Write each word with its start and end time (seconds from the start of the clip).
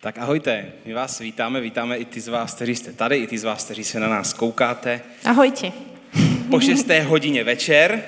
Tak 0.00 0.18
ahojte, 0.18 0.72
my 0.84 0.94
vás 0.94 1.18
vítáme, 1.18 1.60
vítáme 1.60 1.96
i 1.96 2.04
ty 2.04 2.20
z 2.20 2.28
vás, 2.28 2.54
kteří 2.54 2.76
jste 2.76 2.92
tady, 2.92 3.16
i 3.16 3.26
ty 3.26 3.38
z 3.38 3.44
vás, 3.44 3.64
kteří 3.64 3.84
se 3.84 4.00
na 4.00 4.08
nás 4.08 4.32
koukáte. 4.32 5.00
Ahojte. 5.24 5.72
Po 6.50 6.60
6. 6.60 6.86
hodině 7.02 7.44
večer. 7.44 8.04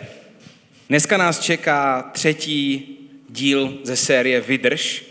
Dneska 0.88 1.16
nás 1.16 1.40
čeká 1.40 2.02
třetí 2.12 2.96
díl 3.28 3.78
ze 3.82 3.96
série 3.96 4.40
Vydrž. 4.40 5.04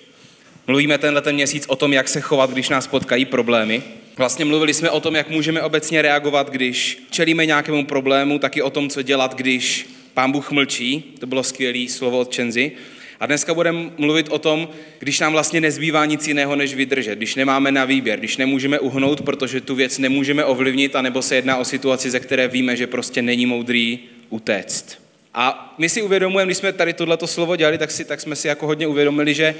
Mluvíme 0.67 0.97
tenhle 0.97 1.21
ten 1.21 1.35
měsíc 1.35 1.65
o 1.67 1.75
tom, 1.75 1.93
jak 1.93 2.07
se 2.07 2.21
chovat, 2.21 2.51
když 2.51 2.69
nás 2.69 2.87
potkají 2.87 3.25
problémy. 3.25 3.83
Vlastně 4.17 4.45
mluvili 4.45 4.73
jsme 4.73 4.89
o 4.89 4.99
tom, 4.99 5.15
jak 5.15 5.29
můžeme 5.29 5.61
obecně 5.61 6.01
reagovat, 6.01 6.49
když 6.49 7.03
čelíme 7.11 7.45
nějakému 7.45 7.85
problému, 7.85 8.39
taky 8.39 8.61
o 8.61 8.69
tom, 8.69 8.89
co 8.89 9.01
dělat, 9.01 9.35
když 9.35 9.89
pán 10.13 10.31
Bůh 10.31 10.51
mlčí. 10.51 11.15
To 11.19 11.27
bylo 11.27 11.43
skvělé 11.43 11.89
slovo 11.89 12.19
od 12.19 12.31
Čenzy. 12.31 12.71
A 13.19 13.25
dneska 13.25 13.53
budeme 13.53 13.89
mluvit 13.97 14.29
o 14.29 14.39
tom, 14.39 14.69
když 14.99 15.19
nám 15.19 15.31
vlastně 15.31 15.61
nezbývá 15.61 16.05
nic 16.05 16.27
jiného, 16.27 16.55
než 16.55 16.75
vydržet, 16.75 17.15
když 17.15 17.35
nemáme 17.35 17.71
na 17.71 17.85
výběr, 17.85 18.19
když 18.19 18.37
nemůžeme 18.37 18.79
uhnout, 18.79 19.21
protože 19.21 19.61
tu 19.61 19.75
věc 19.75 19.97
nemůžeme 19.97 20.45
ovlivnit, 20.45 20.95
anebo 20.95 21.21
se 21.21 21.35
jedná 21.35 21.57
o 21.57 21.65
situaci, 21.65 22.09
ze 22.09 22.19
které 22.19 22.47
víme, 22.47 22.75
že 22.75 22.87
prostě 22.87 23.21
není 23.21 23.45
moudrý 23.45 23.99
utéct. 24.29 25.01
A 25.33 25.75
my 25.77 25.89
si 25.89 26.01
uvědomujeme, 26.01 26.47
když 26.47 26.57
jsme 26.57 26.73
tady 26.73 26.93
tohleto 26.93 27.27
slovo 27.27 27.55
dělali, 27.55 27.77
tak, 27.77 27.91
si, 27.91 28.05
tak 28.05 28.21
jsme 28.21 28.35
si 28.35 28.47
jako 28.47 28.65
hodně 28.65 28.87
uvědomili, 28.87 29.33
že, 29.33 29.55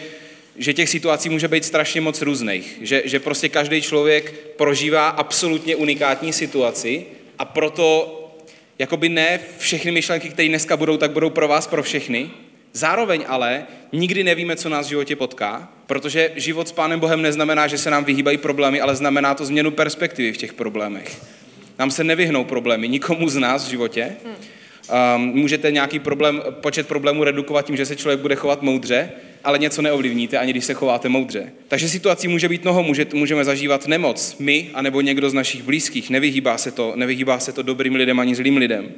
že 0.58 0.74
těch 0.74 0.90
situací 0.90 1.30
může 1.30 1.48
být 1.48 1.66
strašně 1.66 2.02
moc 2.02 2.22
různých. 2.22 2.78
Že, 2.82 3.02
že 3.06 3.20
prostě 3.20 3.50
každý 3.50 3.82
člověk 3.82 4.34
prožívá 4.58 5.08
absolutně 5.08 5.76
unikátní 5.76 6.34
situaci 6.34 7.06
a 7.40 7.46
proto 7.46 8.16
jakoby 8.80 9.10
ne 9.10 9.40
všechny 9.58 9.92
myšlenky, 9.92 10.30
které 10.30 10.48
dneska 10.50 10.78
budou, 10.78 10.98
tak 10.98 11.12
budou 11.12 11.30
pro 11.30 11.48
vás, 11.48 11.68
pro 11.68 11.84
všechny, 11.84 12.30
Zároveň 12.74 13.26
ale 13.28 13.64
nikdy 13.92 14.24
nevíme, 14.24 14.56
co 14.56 14.70
nás 14.70 14.86
v 14.86 14.90
životě 14.90 15.16
potká, 15.16 15.72
protože 15.88 16.32
život 16.36 16.68
s 16.68 16.72
Pánem 16.72 17.00
Bohem 17.00 17.22
neznamená, 17.22 17.68
že 17.68 17.78
se 17.78 17.92
nám 17.92 18.04
vyhýbají 18.04 18.38
problémy, 18.38 18.82
ale 18.82 18.96
znamená 18.96 19.34
to 19.34 19.46
změnu 19.46 19.72
perspektivy 19.72 20.34
v 20.34 20.38
těch 20.38 20.54
problémech. 20.54 21.22
Nám 21.80 21.92
se 21.92 22.04
nevyhnou 22.04 22.44
problémy, 22.44 22.88
nikomu 22.88 23.30
z 23.30 23.38
nás 23.38 23.66
v 23.66 23.70
životě. 23.70 24.16
Um, 25.16 25.22
můžete 25.22 25.72
nějaký 25.72 26.00
problém, 26.00 26.42
počet 26.52 26.88
problémů 26.88 27.24
redukovat 27.24 27.66
tím, 27.66 27.78
že 27.78 27.86
se 27.86 27.96
člověk 27.96 28.20
bude 28.20 28.36
chovat 28.36 28.62
moudře, 28.62 29.12
ale 29.44 29.58
něco 29.58 29.82
neovlivníte, 29.82 30.38
ani 30.38 30.52
když 30.52 30.66
se 30.66 30.74
chováte 30.74 31.10
moudře. 31.10 31.52
Takže 31.68 31.90
situací 31.90 32.28
může 32.28 32.50
být 32.50 32.64
mnoho, 32.64 32.84
může, 32.84 33.08
můžeme 33.14 33.46
zažívat 33.46 33.88
nemoc, 33.88 34.36
my, 34.40 34.70
anebo 34.74 35.02
někdo 35.02 35.30
z 35.30 35.34
našich 35.34 35.64
blízkých. 35.64 36.10
Nevyhýbá 36.10 36.58
se 36.58 36.72
to, 36.72 36.94
nevyhýbá 36.96 37.40
se 37.40 37.54
to 37.54 37.62
dobrým 37.62 37.96
lidem 37.96 38.20
ani 38.20 38.36
zlým 38.36 38.58
lidem. 38.58 38.92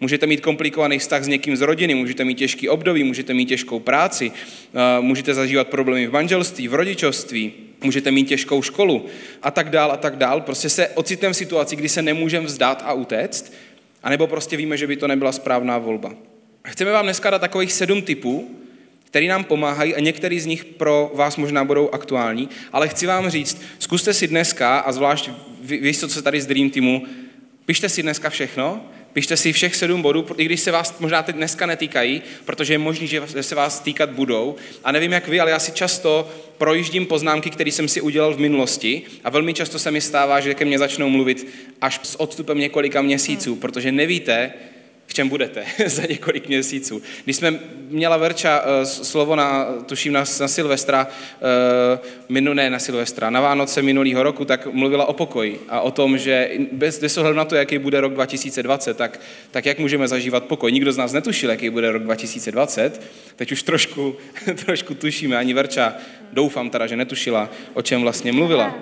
Můžete 0.00 0.26
mít 0.26 0.40
komplikovaný 0.40 0.98
vztah 0.98 1.24
s 1.24 1.28
někým 1.28 1.56
z 1.56 1.60
rodiny, 1.60 1.94
můžete 1.94 2.24
mít 2.24 2.38
těžký 2.38 2.68
období, 2.68 3.04
můžete 3.04 3.34
mít 3.34 3.46
těžkou 3.46 3.78
práci, 3.78 4.32
eh, 4.32 5.00
můžete 5.00 5.34
zažívat 5.34 5.68
problémy 5.68 6.06
v 6.06 6.12
manželství, 6.12 6.68
v 6.68 6.74
rodičovství, 6.74 7.52
můžete 7.84 8.10
mít 8.10 8.28
těžkou 8.28 8.62
školu 8.62 9.06
a 9.42 9.50
tak 9.50 9.70
dál 9.70 9.92
a 9.92 9.96
tak 9.96 10.16
dál. 10.16 10.40
Prostě 10.40 10.68
se 10.68 10.88
ocitneme 10.88 11.32
v 11.32 11.36
situaci, 11.36 11.76
kdy 11.76 11.88
se 11.88 12.02
nemůžeme 12.02 12.46
vzdát 12.46 12.82
a 12.86 12.92
utéct, 12.92 13.52
anebo 14.02 14.26
prostě 14.26 14.56
víme, 14.56 14.76
že 14.76 14.86
by 14.86 14.96
to 14.96 15.08
nebyla 15.08 15.32
správná 15.32 15.78
volba. 15.78 16.14
Chceme 16.66 16.90
vám 16.90 17.04
dneska 17.04 17.30
dát 17.30 17.38
takových 17.38 17.72
sedm 17.72 18.02
typů, 18.02 18.50
který 19.04 19.28
nám 19.28 19.44
pomáhají 19.44 19.94
a 19.94 20.00
některý 20.00 20.40
z 20.40 20.46
nich 20.46 20.64
pro 20.64 21.12
vás 21.14 21.36
možná 21.36 21.64
budou 21.64 21.90
aktuální, 21.90 22.48
ale 22.72 22.88
chci 22.88 23.06
vám 23.06 23.30
říct, 23.30 23.62
zkuste 23.78 24.14
si 24.14 24.28
dneska, 24.28 24.78
a 24.78 24.92
zvlášť 24.92 25.30
vy, 25.62 25.78
vy 25.78 25.94
co 25.94 26.08
se 26.08 26.22
tady 26.22 26.40
z 26.40 26.46
Dream 26.46 26.70
Teamu, 26.70 27.06
pište 27.66 27.88
si 27.88 28.02
dneska 28.02 28.30
všechno 28.30 28.84
Pište 29.16 29.36
si 29.36 29.52
všech 29.52 29.76
sedm 29.76 30.02
bodů, 30.02 30.26
i 30.36 30.44
když 30.44 30.60
se 30.60 30.70
vás 30.70 30.98
možná 30.98 31.22
teď 31.22 31.36
dneska 31.36 31.66
netýkají, 31.66 32.22
protože 32.44 32.74
je 32.74 32.78
možný, 32.78 33.06
že 33.06 33.22
se 33.40 33.54
vás 33.54 33.80
týkat 33.80 34.10
budou. 34.10 34.56
A 34.84 34.92
nevím 34.92 35.12
jak 35.12 35.28
vy, 35.28 35.40
ale 35.40 35.50
já 35.50 35.58
si 35.58 35.72
často 35.72 36.28
projíždím 36.58 37.06
poznámky, 37.06 37.50
které 37.50 37.72
jsem 37.72 37.88
si 37.88 38.00
udělal 38.00 38.34
v 38.34 38.38
minulosti 38.38 39.02
a 39.24 39.30
velmi 39.30 39.54
často 39.54 39.78
se 39.78 39.90
mi 39.90 40.00
stává, 40.00 40.40
že 40.40 40.54
ke 40.54 40.64
mně 40.64 40.78
začnou 40.78 41.08
mluvit 41.08 41.46
až 41.80 42.00
s 42.02 42.20
odstupem 42.20 42.58
několika 42.58 43.02
měsíců, 43.02 43.56
protože 43.56 43.92
nevíte, 43.92 44.52
v 45.06 45.14
čem 45.14 45.28
budete 45.28 45.64
za 45.86 46.02
několik 46.02 46.48
měsíců. 46.48 47.02
Když 47.24 47.36
jsme 47.36 47.58
měla 47.88 48.16
Verča 48.16 48.60
uh, 48.60 48.84
slovo 48.84 49.36
na, 49.36 49.66
tuším 49.86 50.12
na, 50.12 50.24
na 50.40 50.48
Silvestra, 50.48 51.06
uh, 51.06 52.06
minu, 52.28 52.54
ne 52.54 52.70
na 52.70 52.78
Silvestra, 52.78 53.30
na 53.30 53.40
Vánoce 53.40 53.82
minulého 53.82 54.22
roku, 54.22 54.44
tak 54.44 54.66
mluvila 54.66 55.04
o 55.04 55.12
pokoji 55.12 55.60
a 55.68 55.80
o 55.80 55.90
tom, 55.90 56.18
že 56.18 56.50
bez, 56.72 56.98
bez 56.98 57.18
ohledu 57.18 57.36
na 57.36 57.44
to, 57.44 57.54
jaký 57.54 57.78
bude 57.78 58.00
rok 58.00 58.14
2020, 58.14 58.96
tak, 58.96 59.20
tak 59.50 59.66
jak 59.66 59.78
můžeme 59.78 60.08
zažívat 60.08 60.44
pokoj. 60.44 60.72
Nikdo 60.72 60.92
z 60.92 60.96
nás 60.96 61.12
netušil, 61.12 61.50
jaký 61.50 61.70
bude 61.70 61.92
rok 61.92 62.02
2020, 62.02 63.02
teď 63.36 63.52
už 63.52 63.62
trošku, 63.62 64.16
trošku 64.64 64.94
tušíme, 64.94 65.36
ani 65.36 65.54
Verča, 65.54 65.94
doufám 66.32 66.70
teda, 66.70 66.86
že 66.86 66.96
netušila, 66.96 67.50
o 67.74 67.82
čem 67.82 68.02
vlastně 68.02 68.32
mluvila. 68.32 68.74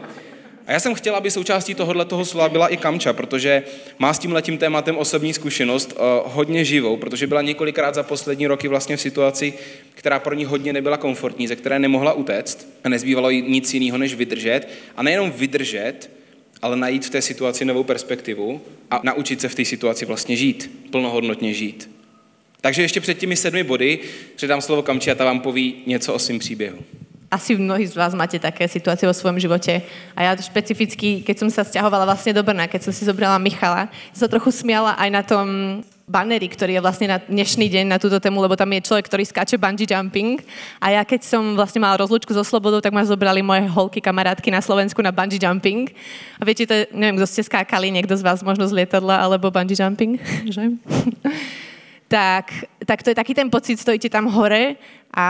A 0.67 0.73
já 0.73 0.81
jsem 0.81 0.95
chtěla, 0.95 1.19
aby 1.19 1.31
součástí 1.31 1.75
tohohle 1.75 2.05
toho 2.05 2.25
slova 2.25 2.49
byla 2.49 2.69
i 2.69 2.77
Kamča, 2.77 3.13
protože 3.13 3.63
má 3.99 4.15
s 4.15 4.19
tím 4.19 4.33
letím 4.33 4.59
tématem 4.59 4.97
osobní 4.97 5.35
zkušenost 5.35 5.93
uh, 5.93 6.33
hodně 6.33 6.65
živou, 6.65 6.97
protože 6.97 7.27
byla 7.27 7.43
několikrát 7.43 7.95
za 7.95 8.03
poslední 8.03 8.47
roky 8.47 8.69
vlastně 8.69 8.97
v 8.97 9.01
situaci, 9.01 9.55
která 9.95 10.19
pro 10.19 10.35
ní 10.35 10.45
hodně 10.45 10.73
nebyla 10.73 10.97
komfortní, 10.97 11.49
ze 11.49 11.57
které 11.57 11.79
nemohla 11.79 12.13
utéct 12.13 12.69
a 12.85 12.89
nezbývalo 12.89 13.31
jí 13.31 13.43
nic 13.43 13.75
jiného, 13.75 13.99
než 13.99 14.15
vydržet. 14.15 14.69
A 14.97 15.03
nejenom 15.03 15.31
vydržet, 15.31 16.11
ale 16.63 16.77
najít 16.77 17.07
v 17.07 17.11
té 17.11 17.23
situaci 17.23 17.65
novou 17.65 17.85
perspektivu 17.85 18.61
a 18.91 19.01
naučit 19.05 19.41
se 19.41 19.49
v 19.49 19.55
té 19.55 19.65
situaci 19.65 20.05
vlastně 20.05 20.37
žít, 20.37 20.89
plnohodnotně 20.91 21.55
žít. 21.55 21.91
Takže 22.61 22.83
ještě 22.83 23.01
před 23.01 23.19
těmi 23.19 23.37
sedmi 23.37 23.63
body 23.63 23.99
předám 24.37 24.61
slovo 24.61 24.83
Kamči 24.83 25.11
a 25.11 25.15
ta 25.15 25.25
vám 25.25 25.41
poví 25.41 25.75
něco 25.87 26.15
o 26.15 26.19
svém 26.19 26.39
příběhu 26.39 26.79
asi 27.35 27.59
mnohí 27.59 27.83
z 27.91 27.99
vás 27.99 28.15
máte 28.15 28.39
také 28.39 28.71
situácie 28.71 29.11
vo 29.11 29.13
svojom 29.13 29.43
živote. 29.43 29.83
A 30.15 30.31
ja 30.31 30.33
špecificky, 30.39 31.27
keď 31.27 31.43
som 31.43 31.49
sa 31.51 31.67
stiahovala 31.67 32.07
vlastne 32.07 32.31
do 32.31 32.47
Brna, 32.47 32.71
keď 32.71 32.87
som 32.87 32.93
si 32.95 33.03
zobrala 33.03 33.43
Michala, 33.43 33.91
sa 34.15 34.31
trochu 34.31 34.55
smiala 34.55 34.95
aj 34.95 35.11
na 35.11 35.23
tom 35.27 35.47
banery, 36.05 36.53
ktorý 36.53 36.77
je 36.77 36.85
vlastne 36.85 37.09
na 37.09 37.19
dnešný 37.19 37.65
deň 37.65 37.85
na 37.89 37.99
túto 37.99 38.21
tému, 38.21 38.37
lebo 38.45 38.53
tam 38.55 38.69
je 38.77 38.85
človek, 38.85 39.09
ktorý 39.09 39.25
skáče 39.25 39.57
bungee 39.57 39.89
jumping. 39.89 40.37
A 40.77 41.01
ja 41.01 41.03
keď 41.03 41.25
som 41.25 41.57
vlastne 41.57 41.81
mala 41.81 41.97
rozlučku 41.97 42.29
so 42.31 42.45
Slobodou, 42.45 42.85
tak 42.85 42.93
ma 42.93 43.01
zobrali 43.03 43.41
moje 43.41 43.65
holky, 43.73 44.05
kamarátky 44.05 44.53
na 44.53 44.61
Slovensku 44.61 45.01
na 45.01 45.11
bungee 45.11 45.41
jumping. 45.41 45.89
A 46.37 46.43
viete, 46.45 46.69
to 46.69 46.77
je, 46.77 46.83
neviem, 46.93 47.17
kto 47.17 47.27
ste 47.27 47.43
skákali, 47.49 47.89
niekto 47.89 48.15
z 48.15 48.23
vás 48.23 48.45
možno 48.45 48.69
z 48.69 48.77
lietadla 48.85 49.17
alebo 49.17 49.49
bungee 49.49 49.81
jumping, 49.81 50.21
že? 50.55 50.77
tak, 52.13 52.53
tak 52.85 53.01
to 53.01 53.11
je 53.11 53.17
taký 53.17 53.33
ten 53.33 53.49
pocit, 53.49 53.81
stojíte 53.81 54.13
tam 54.13 54.29
hore 54.29 54.77
a 55.09 55.27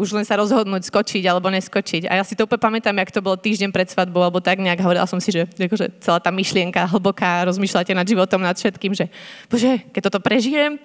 už 0.00 0.16
len 0.16 0.24
sa 0.24 0.40
rozhodnúť 0.40 0.88
skočiť 0.88 1.28
alebo 1.28 1.52
neskočiť. 1.52 2.08
A 2.08 2.16
ja 2.16 2.24
si 2.24 2.32
to 2.32 2.48
úplne 2.48 2.64
pamätám, 2.64 2.96
jak 2.96 3.12
to 3.12 3.20
bolo 3.20 3.36
týždeň 3.36 3.68
pred 3.68 3.84
svadbou, 3.92 4.24
alebo 4.24 4.40
tak 4.40 4.56
nejak 4.56 4.80
hovorila 4.80 5.04
som 5.04 5.20
si, 5.20 5.28
že 5.28 5.44
akože 5.44 6.00
celá 6.00 6.16
tá 6.16 6.32
myšlienka 6.32 6.88
hlboká, 6.88 7.44
rozmýšľate 7.44 7.92
nad 7.92 8.08
životom, 8.08 8.40
nad 8.40 8.56
všetkým, 8.56 8.96
že 8.96 9.12
bože, 9.52 9.84
keď 9.92 10.00
toto 10.08 10.24
prežijem, 10.24 10.80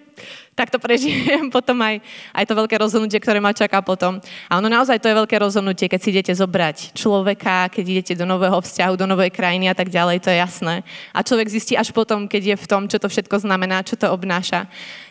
tak 0.56 0.72
to 0.72 0.80
prežijem 0.80 1.52
potom 1.56 1.76
aj, 1.84 2.00
aj 2.31 2.46
to 2.48 2.53
veľké 2.56 2.76
rozhodnutie, 2.80 3.20
ktoré 3.20 3.44
ma 3.44 3.52
čaká 3.52 3.84
potom. 3.84 4.24
A 4.48 4.58
ono 4.58 4.72
naozaj 4.72 5.03
to 5.03 5.12
je 5.12 5.20
veľké 5.20 5.36
rozhodnutie, 5.36 5.92
keď 5.92 6.00
si 6.00 6.09
idete 6.16 6.34
zobrať 6.34 6.96
človeka, 6.96 7.68
keď 7.70 7.86
idete 7.86 8.14
do 8.16 8.24
nového 8.24 8.58
vzťahu, 8.64 8.96
do 8.96 9.06
novej 9.06 9.36
krajiny 9.36 9.68
a 9.68 9.76
tak 9.76 9.92
ďalej, 9.92 10.24
to 10.24 10.31
je 10.31 10.40
jasné. 10.40 10.76
A 11.12 11.22
človek 11.22 11.52
zistí 11.52 11.76
až 11.76 11.92
potom, 11.92 12.26
keď 12.26 12.56
je 12.56 12.62
v 12.64 12.70
tom, 12.72 12.88
čo 12.88 12.98
to 12.98 13.12
všetko 13.12 13.44
znamená, 13.44 13.84
čo 13.84 14.00
to 14.00 14.08
obnáša. 14.08 14.66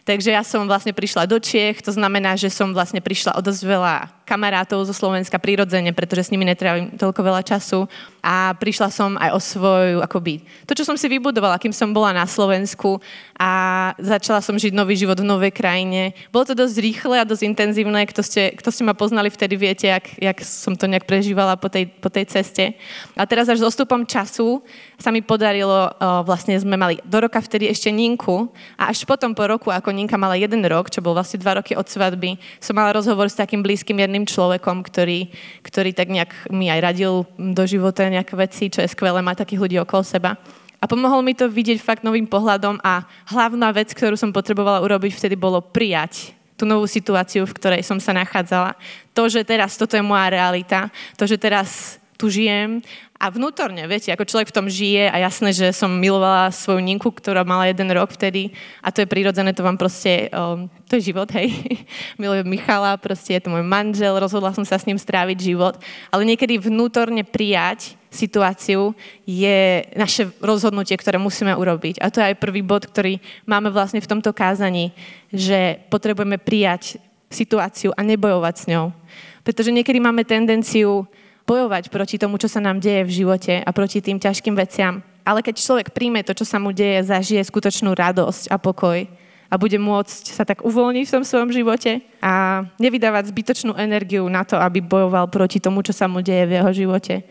Takže 0.05 0.37
ja 0.37 0.45
som 0.45 0.69
vlastne 0.69 0.93
prišla 0.93 1.25
do 1.25 1.41
Čiech, 1.41 1.81
to 1.81 1.89
znamená, 1.89 2.37
že 2.37 2.53
som 2.53 2.77
vlastne 2.77 3.01
prišla 3.01 3.37
o 3.37 3.45
dosť 3.45 3.63
veľa 3.65 3.95
kamarátov 4.29 4.85
zo 4.85 4.93
Slovenska 4.93 5.41
prirodzene, 5.41 5.97
pretože 5.97 6.29
s 6.29 6.33
nimi 6.33 6.45
netrávim 6.45 6.93
toľko 6.97 7.21
veľa 7.25 7.41
času 7.41 7.89
a 8.21 8.53
prišla 8.57 8.89
som 8.93 9.17
aj 9.17 9.31
o 9.33 9.41
svoju, 9.41 9.99
akoby, 10.05 10.45
to, 10.69 10.77
čo 10.77 10.85
som 10.85 10.97
si 10.97 11.09
vybudovala, 11.09 11.61
kým 11.61 11.73
som 11.73 11.93
bola 11.93 12.13
na 12.13 12.29
Slovensku 12.29 13.01
a 13.37 13.93
začala 13.97 14.45
som 14.45 14.57
žiť 14.57 14.77
nový 14.77 14.94
život 14.97 15.19
v 15.21 15.27
novej 15.29 15.53
krajine. 15.55 16.15
Bolo 16.31 16.49
to 16.49 16.55
dosť 16.55 16.77
rýchle 16.81 17.17
a 17.19 17.29
dosť 17.29 17.45
intenzívne, 17.45 18.07
kto 18.07 18.23
ste, 18.23 18.55
kto 18.57 18.71
ste 18.73 18.83
ma 18.87 18.95
poznali 18.95 19.31
vtedy, 19.31 19.55
viete, 19.59 19.87
jak, 19.91 20.07
jak 20.19 20.39
som 20.43 20.75
to 20.75 20.87
nejak 20.87 21.05
prežívala 21.05 21.59
po 21.59 21.69
tej, 21.69 21.87
po 21.87 22.11
tej 22.11 22.27
ceste. 22.31 22.75
A 23.19 23.27
teraz 23.27 23.51
až 23.51 23.63
s 23.63 23.69
ostupom 23.69 24.07
času 24.07 24.65
sa 24.99 25.13
mi 25.13 25.21
podarilo, 25.21 25.91
vlastne 26.25 26.57
sme 26.57 26.79
mali 26.79 26.99
do 27.05 27.19
roka 27.21 27.39
vtedy 27.39 27.69
ešte 27.69 27.93
Ninku 27.93 28.49
a 28.79 28.89
až 28.89 29.05
potom 29.05 29.35
po 29.35 29.45
roku, 29.45 29.69
ako 29.69 29.91
Ninka 29.93 30.17
mala 30.17 30.39
jeden 30.39 30.65
rok, 30.65 30.89
čo 30.89 31.05
bol 31.05 31.13
vlastne 31.13 31.43
dva 31.43 31.61
roky 31.61 31.77
od 31.77 31.85
svadby, 31.85 32.39
som 32.63 32.75
mala 32.75 32.95
rozhovor 32.95 33.29
s 33.29 33.37
takým 33.37 33.61
blízkym 33.61 33.99
jedným 34.01 34.25
človekom, 34.25 34.81
ktorý, 34.87 35.29
ktorý 35.67 35.91
tak 35.93 36.09
nejak 36.09 36.51
mi 36.55 36.71
aj 36.73 36.81
radil 36.81 37.29
do 37.37 37.65
života 37.67 38.07
nejaké 38.09 38.35
veci, 38.39 38.73
čo 38.73 38.81
je 38.81 38.89
skvelé 38.89 39.21
mať 39.21 39.45
takých 39.45 39.63
ľudí 39.63 39.77
okolo 39.83 40.03
seba. 40.07 40.41
A 40.85 40.91
pomohol 40.91 41.25
mi 41.25 41.33
to 41.33 41.49
vidieť 41.49 41.81
fakt 41.81 42.05
novým 42.05 42.29
pohľadom 42.29 42.77
a 42.85 43.09
hlavná 43.33 43.73
vec, 43.73 43.97
ktorú 43.97 44.21
som 44.21 44.37
potrebovala 44.37 44.85
urobiť 44.85 45.17
vtedy, 45.17 45.33
bolo 45.33 45.65
prijať 45.65 46.37
tú 46.61 46.69
novú 46.69 46.85
situáciu, 46.85 47.49
v 47.49 47.57
ktorej 47.57 47.81
som 47.81 47.97
sa 47.97 48.13
nachádzala. 48.13 48.77
To, 49.17 49.25
že 49.33 49.49
teraz 49.49 49.81
toto 49.81 49.97
je 49.97 50.05
moja 50.05 50.29
realita, 50.29 50.93
to, 51.17 51.25
že 51.25 51.41
teraz 51.41 51.97
tu 52.21 52.29
žijem 52.29 52.85
A 53.25 53.33
vnútorne, 53.33 53.89
viete, 53.89 54.13
ako 54.13 54.29
človek 54.29 54.53
v 54.53 54.57
tom 54.61 54.69
žije 54.69 55.09
a 55.09 55.17
jasné, 55.17 55.57
že 55.57 55.73
som 55.73 55.89
milovala 55.89 56.53
svoju 56.53 56.85
Ninku, 56.85 57.09
ktorá 57.09 57.41
mala 57.41 57.73
jeden 57.73 57.89
rok 57.89 58.13
vtedy 58.13 58.53
a 58.85 58.93
to 58.93 59.01
je 59.01 59.09
prirodzené, 59.09 59.57
to 59.57 59.65
vám 59.65 59.81
proste, 59.81 60.29
um, 60.29 60.69
to 60.85 61.01
je 61.01 61.09
život, 61.09 61.25
hej. 61.33 61.49
Milujem 62.21 62.45
Michala, 62.45 63.01
proste 63.01 63.41
je 63.41 63.49
to 63.49 63.49
môj 63.49 63.65
manžel, 63.65 64.21
rozhodla 64.21 64.53
som 64.53 64.69
sa 64.69 64.77
s 64.77 64.85
ním 64.85 65.01
stráviť 65.01 65.41
život, 65.41 65.81
ale 66.13 66.29
niekedy 66.29 66.61
vnútorne 66.61 67.25
prijať 67.25 67.97
situáciu 68.13 68.93
je 69.25 69.89
naše 69.97 70.29
rozhodnutie, 70.45 70.93
ktoré 70.93 71.17
musíme 71.17 71.57
urobiť. 71.57 72.05
A 72.05 72.13
to 72.13 72.21
je 72.21 72.29
aj 72.29 72.37
prvý 72.45 72.61
bod, 72.61 72.85
ktorý 72.85 73.25
máme 73.49 73.73
vlastne 73.73 74.05
v 74.05 74.11
tomto 74.21 74.37
kázaní, 74.37 74.93
že 75.33 75.81
potrebujeme 75.89 76.37
prijať 76.37 77.01
situáciu 77.33 77.97
a 77.97 78.05
nebojovať 78.05 78.55
s 78.61 78.69
ňou. 78.69 78.93
Pretože 79.41 79.73
niekedy 79.73 79.97
máme 79.97 80.29
tendenciu 80.29 81.09
bojovať 81.45 81.93
proti 81.93 82.17
tomu, 82.17 82.41
čo 82.41 82.49
sa 82.49 82.61
nám 82.61 82.81
deje 82.81 83.05
v 83.05 83.25
živote 83.25 83.61
a 83.61 83.71
proti 83.73 84.01
tým 84.01 84.21
ťažkým 84.21 84.57
veciam. 84.57 85.05
Ale 85.25 85.41
keď 85.41 85.61
človek 85.61 85.89
príjme 85.93 86.21
to, 86.21 86.37
čo 86.37 86.45
sa 86.45 86.61
mu 86.61 86.73
deje, 86.73 87.05
zažije 87.09 87.41
skutočnú 87.45 87.97
radosť 87.97 88.53
a 88.53 88.57
pokoj 88.61 89.09
a 89.49 89.55
bude 89.61 89.77
môcť 89.81 90.25
sa 90.33 90.45
tak 90.45 90.65
uvoľniť 90.65 91.05
v 91.09 91.15
tom 91.15 91.25
svojom 91.25 91.53
živote 91.53 92.05
a 92.21 92.65
nevydávať 92.81 93.33
zbytočnú 93.33 93.73
energiu 93.77 94.25
na 94.29 94.45
to, 94.45 94.57
aby 94.57 94.85
bojoval 94.85 95.29
proti 95.29 95.61
tomu, 95.61 95.81
čo 95.85 95.97
sa 95.97 96.09
mu 96.09 96.21
deje 96.21 96.45
v 96.49 96.55
jeho 96.61 96.71
živote 96.73 97.25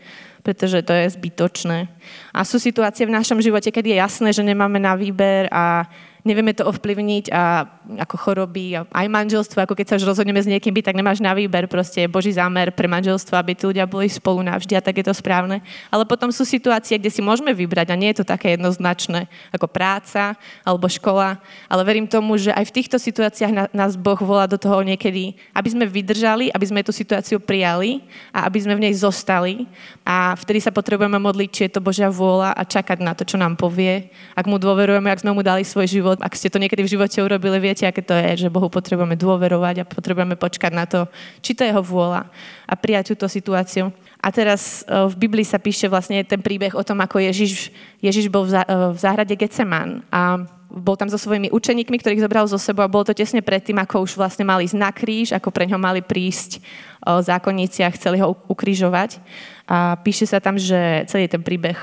pretože 0.44 0.84
to 0.84 0.92
je 0.92 1.16
zbytočné. 1.16 1.88
A 2.28 2.44
sú 2.44 2.60
situácie 2.60 3.08
v 3.08 3.16
našom 3.16 3.40
živote, 3.40 3.72
kedy 3.72 3.96
je 3.96 4.02
jasné, 4.04 4.28
že 4.28 4.44
nemáme 4.44 4.76
na 4.76 4.92
výber 4.92 5.48
a 5.48 5.88
nevieme 6.24 6.56
to 6.56 6.64
ovplyvniť 6.64 7.28
a 7.30 7.68
ako 8.00 8.16
choroby, 8.16 8.80
a 8.80 8.88
aj 8.88 9.06
manželstvo, 9.12 9.60
ako 9.60 9.76
keď 9.76 9.86
sa 9.92 9.96
už 10.00 10.08
rozhodneme 10.08 10.40
s 10.40 10.48
niekým 10.48 10.72
byť, 10.72 10.84
tak 10.88 10.96
nemáš 10.96 11.20
na 11.20 11.36
výber, 11.36 11.68
proste 11.68 12.04
je 12.04 12.08
Boží 12.08 12.32
zámer 12.32 12.72
pre 12.72 12.88
manželstvo, 12.88 13.36
aby 13.36 13.52
tí 13.52 13.68
ľudia 13.68 13.84
boli 13.84 14.08
spolu 14.08 14.40
navždy 14.40 14.72
a 14.72 14.80
tak 14.80 14.96
je 14.98 15.04
to 15.04 15.12
správne. 15.12 15.60
Ale 15.92 16.08
potom 16.08 16.32
sú 16.32 16.48
situácie, 16.48 16.96
kde 16.96 17.12
si 17.12 17.20
môžeme 17.20 17.52
vybrať 17.52 17.92
a 17.92 18.00
nie 18.00 18.08
je 18.16 18.24
to 18.24 18.26
také 18.26 18.56
jednoznačné 18.56 19.28
ako 19.52 19.68
práca 19.68 20.32
alebo 20.64 20.88
škola, 20.88 21.36
ale 21.68 21.82
verím 21.84 22.08
tomu, 22.08 22.40
že 22.40 22.56
aj 22.56 22.72
v 22.72 22.74
týchto 22.80 22.96
situáciách 22.96 23.76
nás 23.76 23.92
Boh 24.00 24.18
volá 24.18 24.48
do 24.48 24.56
toho 24.56 24.80
niekedy, 24.80 25.36
aby 25.52 25.68
sme 25.68 25.84
vydržali, 25.84 26.48
aby 26.48 26.64
sme 26.64 26.80
tú 26.80 26.90
situáciu 26.90 27.36
prijali 27.36 28.00
a 28.32 28.48
aby 28.48 28.64
sme 28.64 28.80
v 28.80 28.88
nej 28.88 28.94
zostali 28.96 29.68
a 30.08 30.32
vtedy 30.40 30.64
sa 30.64 30.72
potrebujeme 30.72 31.20
modliť, 31.20 31.50
či 31.52 31.60
je 31.68 31.72
to 31.76 31.84
Božia 31.84 32.08
vôľa 32.08 32.56
a 32.56 32.62
čakať 32.64 32.98
na 33.04 33.12
to, 33.12 33.28
čo 33.28 33.36
nám 33.36 33.60
povie. 33.60 34.08
Ak 34.32 34.48
mu 34.48 34.56
dôverujeme, 34.56 35.12
ak 35.12 35.20
sme 35.20 35.36
mu 35.36 35.44
dali 35.44 35.68
svoj 35.68 35.84
život, 35.84 36.13
život, 36.14 36.22
ak 36.22 36.38
ste 36.38 36.46
to 36.46 36.62
niekedy 36.62 36.86
v 36.86 36.92
živote 36.94 37.18
urobili, 37.18 37.58
viete, 37.58 37.82
aké 37.82 37.98
to 37.98 38.14
je, 38.14 38.46
že 38.46 38.54
Bohu 38.54 38.70
potrebujeme 38.70 39.18
dôverovať 39.18 39.82
a 39.82 39.88
potrebujeme 39.88 40.38
počkať 40.38 40.70
na 40.70 40.86
to, 40.86 41.10
či 41.42 41.58
to 41.58 41.66
je 41.66 41.74
jeho 41.74 41.82
vôľa 41.82 42.30
a 42.70 42.74
prijať 42.78 43.18
túto 43.18 43.26
situáciu. 43.26 43.90
A 44.22 44.30
teraz 44.30 44.86
e, 44.86 45.10
v 45.10 45.14
Biblii 45.26 45.42
sa 45.42 45.58
píše 45.58 45.90
vlastne 45.90 46.22
ten 46.22 46.38
príbeh 46.38 46.72
o 46.78 46.86
tom, 46.86 47.02
ako 47.02 47.18
Ježiš, 47.18 47.74
Ježiš 47.98 48.30
bol 48.30 48.46
v, 48.46 48.62
v 48.94 48.96
záhrade 48.96 49.34
Getseman 49.34 50.06
a 50.14 50.46
bol 50.74 50.98
tam 50.98 51.06
so 51.06 51.18
svojimi 51.18 51.54
učeníkmi, 51.54 51.98
ktorých 52.02 52.24
zobral 52.24 52.46
zo 52.50 52.58
sebou 52.58 52.82
a 52.82 52.90
bolo 52.90 53.06
to 53.06 53.14
tesne 53.14 53.38
predtým, 53.38 53.78
ako 53.78 54.06
už 54.06 54.18
vlastne 54.18 54.42
mali 54.42 54.66
ísť 54.66 54.78
na 54.78 54.90
kríž, 54.90 55.30
ako 55.30 55.54
pre 55.54 55.70
ňo 55.70 55.78
mali 55.78 56.02
prísť 56.02 56.58
zákonníci 57.04 57.86
a 57.86 57.94
chceli 57.94 58.18
ho 58.18 58.34
ukrižovať. 58.50 59.22
A 59.70 59.94
píše 60.02 60.26
sa 60.26 60.42
tam, 60.42 60.58
že 60.58 61.06
celý 61.06 61.30
ten 61.30 61.46
príbeh 61.46 61.78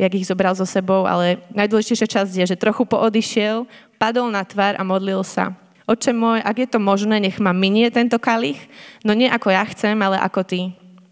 jak 0.00 0.16
ich 0.16 0.24
zobral 0.24 0.56
so 0.56 0.64
sebou, 0.64 1.04
ale 1.04 1.44
najdôležitejšia 1.52 2.08
časť 2.08 2.32
je, 2.40 2.44
že 2.48 2.56
trochu 2.56 2.88
poodišiel, 2.88 3.68
padol 4.00 4.32
na 4.32 4.40
tvár 4.40 4.80
a 4.80 4.82
modlil 4.82 5.20
sa. 5.20 5.52
Oče 5.84 6.16
môj, 6.16 6.40
ak 6.40 6.56
je 6.56 6.68
to 6.72 6.80
možné, 6.80 7.20
nech 7.20 7.36
ma 7.36 7.52
minie 7.52 7.92
tento 7.92 8.16
kalich, 8.16 8.56
no 9.04 9.12
nie 9.12 9.28
ako 9.28 9.52
ja 9.52 9.60
chcem, 9.68 9.92
ale 10.00 10.16
ako 10.16 10.40
ty. 10.40 10.60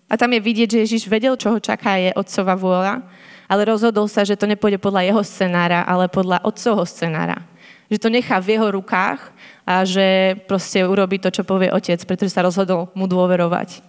A 0.09 0.17
tam 0.17 0.33
je 0.33 0.41
vidieť, 0.41 0.69
že 0.73 0.83
Ježiš 0.89 1.05
vedel, 1.05 1.37
čo 1.37 1.53
ho 1.53 1.61
čaká, 1.61 2.01
je 2.01 2.17
otcova 2.17 2.57
vôľa, 2.57 3.05
ale 3.45 3.69
rozhodol 3.69 4.09
sa, 4.09 4.25
že 4.25 4.41
to 4.41 4.49
nepôjde 4.49 4.81
podľa 4.81 5.05
jeho 5.05 5.21
scenára, 5.21 5.85
ale 5.85 6.09
podľa 6.09 6.41
otcovho 6.49 6.89
scenára. 6.89 7.45
Že 7.93 7.99
to 8.01 8.09
nechá 8.09 8.41
v 8.41 8.57
jeho 8.57 8.69
rukách 8.73 9.21
a 9.69 9.85
že 9.85 10.39
proste 10.49 10.81
urobí 10.85 11.21
to, 11.21 11.29
čo 11.29 11.45
povie 11.45 11.69
otec, 11.69 12.01
pretože 12.09 12.33
sa 12.33 12.45
rozhodol 12.45 12.89
mu 12.97 13.05
dôverovať 13.05 13.85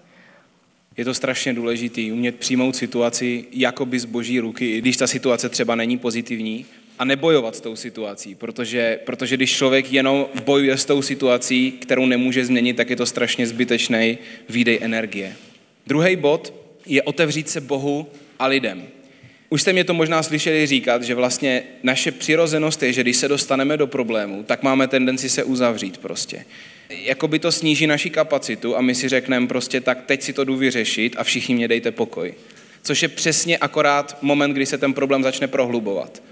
je 0.98 1.06
to 1.06 1.14
strašně 1.14 1.54
důležitý, 1.54 2.12
umět 2.12 2.36
přijmout 2.36 2.76
situaci 2.76 3.46
jakoby 3.52 4.00
z 4.00 4.06
boží 4.06 4.40
ruky, 4.40 4.72
i 4.72 4.82
když 4.82 4.98
ta 4.98 5.08
situace 5.08 5.50
třeba 5.50 5.76
není 5.76 5.98
pozitivní, 5.98 6.66
a 7.00 7.06
nebojovat 7.06 7.56
s 7.56 7.62
tou 7.62 7.76
situací, 7.76 8.36
protože, 8.36 9.00
protože 9.06 9.38
když 9.38 9.56
člověk 9.56 9.94
jenom 9.94 10.26
bojuje 10.46 10.78
s 10.78 10.86
tou 10.86 11.02
situací, 11.02 11.72
kterou 11.72 12.06
nemůže 12.06 12.46
změnit, 12.46 12.78
tak 12.78 12.90
je 12.90 12.96
to 12.96 13.06
strašně 13.06 13.48
zbytečný 13.48 14.18
výdej 14.50 14.80
energie. 14.82 15.36
Druhý 15.88 16.16
bod 16.16 16.54
je 16.86 17.04
otevřít 17.04 17.50
se 17.50 17.62
Bohu 17.62 18.08
a 18.40 18.48
lidem. 18.48 18.84
Už 19.50 19.62
jste 19.62 19.74
mě 19.74 19.84
to 19.84 19.94
možná 19.94 20.24
slyšeli 20.24 20.66
říkat, 20.66 21.04
že 21.04 21.16
vlastně 21.16 21.64
naše 21.84 22.12
přirozenost 22.12 22.84
je, 22.84 22.94
že 22.94 23.02
když 23.02 23.18
se 23.18 23.28
dostaneme 23.28 23.78
do 23.78 23.88
problému, 23.88 24.44
tak 24.44 24.64
máme 24.64 24.88
tendenci 24.88 25.30
se 25.30 25.44
uzavřít 25.44 25.98
prostě 25.98 26.46
jakoby 26.90 27.40
to 27.40 27.52
sníží 27.52 27.88
naši 27.88 28.10
kapacitu 28.10 28.78
a 28.78 28.82
my 28.82 28.96
si 28.96 29.10
řekneme 29.10 29.48
prostě 29.48 29.82
tak 29.82 30.06
teď 30.06 30.22
si 30.22 30.34
to 30.34 30.44
jdu 30.44 30.56
vyřešit 30.56 31.16
a 31.18 31.24
všichni 31.24 31.56
mě 31.56 31.68
dejte 31.68 31.92
pokoj. 31.92 32.34
Což 32.84 33.02
je 33.02 33.08
přesně 33.08 33.58
akorát 33.58 34.18
moment, 34.22 34.54
kdy 34.54 34.66
se 34.66 34.78
ten 34.78 34.94
problém 34.94 35.24
začne 35.24 35.48
prohlubovat. 35.48 36.24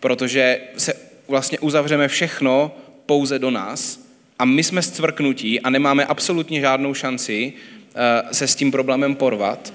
Protože 0.00 0.60
se 0.76 0.94
vlastně 1.28 1.58
uzavřeme 1.58 2.08
všechno 2.08 2.76
pouze 3.06 3.38
do 3.38 3.50
nás 3.50 4.06
a 4.38 4.44
my 4.44 4.64
jsme 4.64 4.82
zcvrknutí 4.82 5.60
a 5.60 5.70
nemáme 5.70 6.04
absolutně 6.04 6.60
žádnou 6.60 6.94
šanci 6.94 7.52
eh, 7.94 8.34
se 8.34 8.46
s 8.46 8.54
tím 8.54 8.70
problémem 8.70 9.14
porvat. 9.14 9.72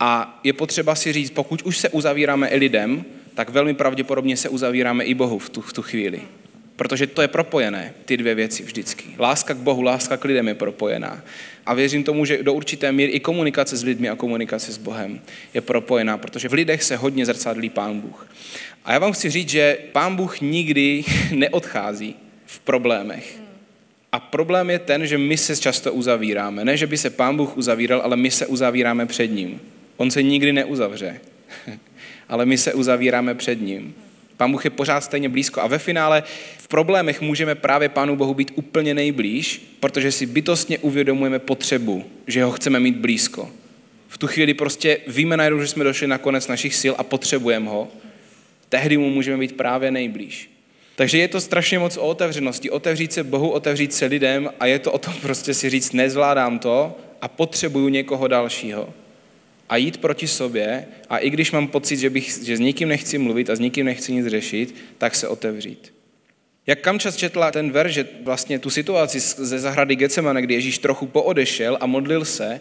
A 0.00 0.40
je 0.44 0.52
potřeba 0.52 0.94
si 0.94 1.12
říct, 1.12 1.30
pokud 1.30 1.62
už 1.62 1.78
se 1.78 1.88
uzavíráme 1.88 2.48
i 2.48 2.56
lidem, 2.56 3.04
tak 3.34 3.50
velmi 3.50 3.74
pravděpodobně 3.74 4.36
se 4.36 4.48
uzavíráme 4.48 5.04
i 5.04 5.14
Bohu 5.14 5.38
v 5.38 5.50
tu, 5.50 5.60
v 5.60 5.72
tu 5.72 5.82
chvíli. 5.82 6.22
Protože 6.76 7.06
to 7.06 7.22
je 7.22 7.28
propojené, 7.28 7.94
ty 8.04 8.16
dvě 8.16 8.34
věci 8.34 8.62
vždycky. 8.62 9.04
Láska 9.18 9.54
k 9.54 9.56
Bohu, 9.56 9.82
láska 9.82 10.16
k 10.16 10.24
lidem 10.24 10.48
je 10.48 10.54
propojená. 10.54 11.22
A 11.66 11.74
věřím 11.74 12.04
tomu, 12.04 12.24
že 12.24 12.42
do 12.42 12.52
určité 12.52 12.92
míry 12.92 13.12
i 13.12 13.20
komunikace 13.20 13.76
s 13.76 13.84
lidmi 13.84 14.08
a 14.08 14.16
komunikace 14.16 14.72
s 14.72 14.78
Bohem 14.78 15.20
je 15.54 15.60
propojená, 15.60 16.18
protože 16.18 16.48
v 16.48 16.52
lidech 16.52 16.82
se 16.82 16.96
hodně 16.96 17.26
zrcadlí 17.26 17.70
Pán 17.70 18.00
Bůh. 18.00 18.28
A 18.84 18.92
já 18.92 18.98
vám 18.98 19.12
chci 19.12 19.30
říct, 19.30 19.48
že 19.48 19.78
Pán 19.92 20.16
Bůh 20.16 20.40
nikdy 20.40 21.04
neodchází 21.34 22.16
v 22.46 22.58
problémech. 22.58 23.38
A 24.12 24.20
problém 24.20 24.70
je 24.70 24.78
ten, 24.78 25.06
že 25.06 25.18
my 25.18 25.36
se 25.36 25.56
často 25.56 25.92
uzavíráme. 25.92 26.64
Ne, 26.64 26.76
že 26.76 26.86
by 26.86 26.96
se 26.96 27.10
Pán 27.10 27.36
Bůh 27.36 27.56
uzavíral, 27.56 28.00
ale 28.00 28.16
my 28.16 28.30
se 28.30 28.46
uzavíráme 28.46 29.06
před 29.06 29.26
ním. 29.26 29.60
On 29.96 30.10
se 30.10 30.22
nikdy 30.22 30.52
neuzavře, 30.52 31.20
ale 32.28 32.46
my 32.46 32.58
se 32.58 32.74
uzavíráme 32.74 33.34
před 33.34 33.60
ním. 33.60 33.94
Pán 34.36 34.52
Bůh 34.52 34.64
je 34.64 34.70
pořád 34.70 35.00
stejně 35.00 35.28
blízko. 35.28 35.60
A 35.60 35.66
ve 35.66 35.78
finále 35.78 36.22
v 36.58 36.68
problémech 36.68 37.20
můžeme 37.20 37.54
právě 37.54 37.88
Pánu 37.88 38.16
Bohu 38.16 38.34
být 38.34 38.52
úplně 38.54 38.94
nejblíž, 38.94 39.62
protože 39.80 40.12
si 40.12 40.26
bytostně 40.26 40.78
uvědomujeme 40.78 41.38
potřebu, 41.38 42.04
že 42.26 42.44
ho 42.44 42.52
chceme 42.52 42.80
mít 42.80 42.96
blízko. 42.96 43.50
V 44.08 44.18
tu 44.18 44.26
chvíli 44.26 44.54
prostě 44.54 44.98
víme 45.06 45.36
najednou, 45.36 45.60
že 45.60 45.66
jsme 45.66 45.84
došli 45.84 46.06
na 46.06 46.18
konec 46.18 46.48
našich 46.48 46.74
sil 46.80 46.94
a 46.98 47.02
potřebujeme 47.02 47.70
ho. 47.70 47.88
Tehdy 48.68 48.96
mu 48.96 49.10
můžeme 49.10 49.38
být 49.38 49.56
právě 49.56 49.90
nejblíž. 49.90 50.50
Takže 50.96 51.18
je 51.18 51.28
to 51.28 51.40
strašně 51.40 51.78
moc 51.78 51.96
o 51.96 52.00
otevřenosti. 52.00 52.70
Otevřít 52.70 53.12
se 53.12 53.24
Bohu, 53.24 53.50
otevřít 53.50 53.94
se 53.94 54.06
lidem 54.06 54.50
a 54.60 54.66
je 54.66 54.78
to 54.78 54.92
o 54.92 54.98
tom 54.98 55.14
prostě 55.22 55.54
si 55.54 55.70
říct, 55.70 55.92
nezvládám 55.92 56.58
to 56.58 56.96
a 57.22 57.28
potřebuju 57.28 57.88
někoho 57.88 58.28
dalšího 58.28 58.94
a 59.68 59.76
jít 59.76 59.96
proti 59.96 60.28
sobě 60.28 60.86
a 61.08 61.18
i 61.18 61.30
když 61.30 61.52
mám 61.52 61.68
pocit, 61.68 61.96
že, 61.96 62.10
bych, 62.10 62.38
že 62.44 62.56
s 62.56 62.60
nikým 62.60 62.88
nechci 62.88 63.18
mluvit 63.18 63.50
a 63.50 63.56
s 63.56 63.60
nikým 63.60 63.86
nechci 63.86 64.12
nic 64.12 64.26
řešit, 64.26 64.74
tak 64.98 65.14
se 65.14 65.28
otevřít. 65.28 65.92
Jak 66.66 66.80
Kamčas 66.80 67.16
četla 67.16 67.50
ten 67.50 67.70
ver, 67.70 67.88
že 67.88 68.06
vlastně 68.22 68.58
tu 68.58 68.70
situaci 68.70 69.20
ze 69.20 69.58
zahrady 69.58 69.96
Getsemane, 69.96 70.42
kdy 70.42 70.54
Ježíš 70.54 70.78
trochu 70.78 71.06
poodešel 71.06 71.78
a 71.80 71.86
modlil 71.86 72.24
se, 72.24 72.60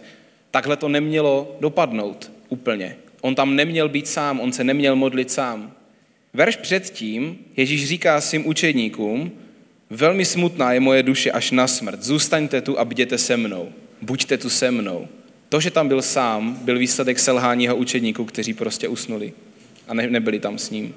takhle 0.51 0.77
to 0.77 0.89
nemělo 0.89 1.57
dopadnout 1.59 2.31
úplně. 2.50 2.95
On 3.21 3.35
tam 3.35 3.55
neměl 3.55 3.89
být 3.89 4.07
sám, 4.07 4.39
on 4.39 4.51
se 4.51 4.63
neměl 4.63 4.95
modlit 4.95 5.31
sám. 5.31 5.74
Verš 6.33 6.55
předtím 6.55 7.38
Ježíš 7.57 7.88
říká 7.88 8.21
svým 8.21 8.47
učedníkům, 8.47 9.31
velmi 9.89 10.25
smutná 10.25 10.74
je 10.74 10.79
moje 10.79 11.03
duše 11.03 11.31
až 11.31 11.51
na 11.51 11.67
smrt, 11.67 12.03
zůstaňte 12.03 12.62
tu 12.62 12.79
a 12.79 12.85
bděte 12.85 13.17
se 13.17 13.38
mnou, 13.38 13.71
buďte 14.01 14.38
tu 14.38 14.50
se 14.50 14.71
mnou. 14.71 15.07
To, 15.49 15.61
že 15.61 15.71
tam 15.71 15.87
byl 15.87 16.01
sám, 16.01 16.59
byl 16.61 16.79
výsledek 16.79 17.19
selhání 17.19 17.63
jeho 17.63 17.75
učedníků, 17.75 18.25
kteří 18.25 18.53
prostě 18.53 18.87
usnuli 18.87 19.33
a 19.87 19.93
ne, 19.93 20.07
nebyli 20.07 20.39
tam 20.39 20.57
s 20.57 20.69
ním. 20.69 20.95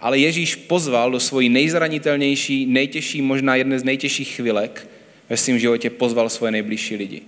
Ale 0.00 0.18
Ježíš 0.18 0.54
pozval 0.54 1.10
do 1.10 1.20
svojí 1.20 1.48
nejzranitelnější, 1.48 2.66
nejtěžší, 2.66 3.22
možná 3.22 3.54
jedné 3.54 3.78
z 3.78 3.84
nejtěžších 3.84 4.28
chvilek 4.28 4.88
ve 5.28 5.36
svém 5.36 5.58
životě, 5.58 5.90
pozval 5.90 6.28
svoje 6.28 6.52
nejbližší 6.52 6.96
lidi. 6.96 7.22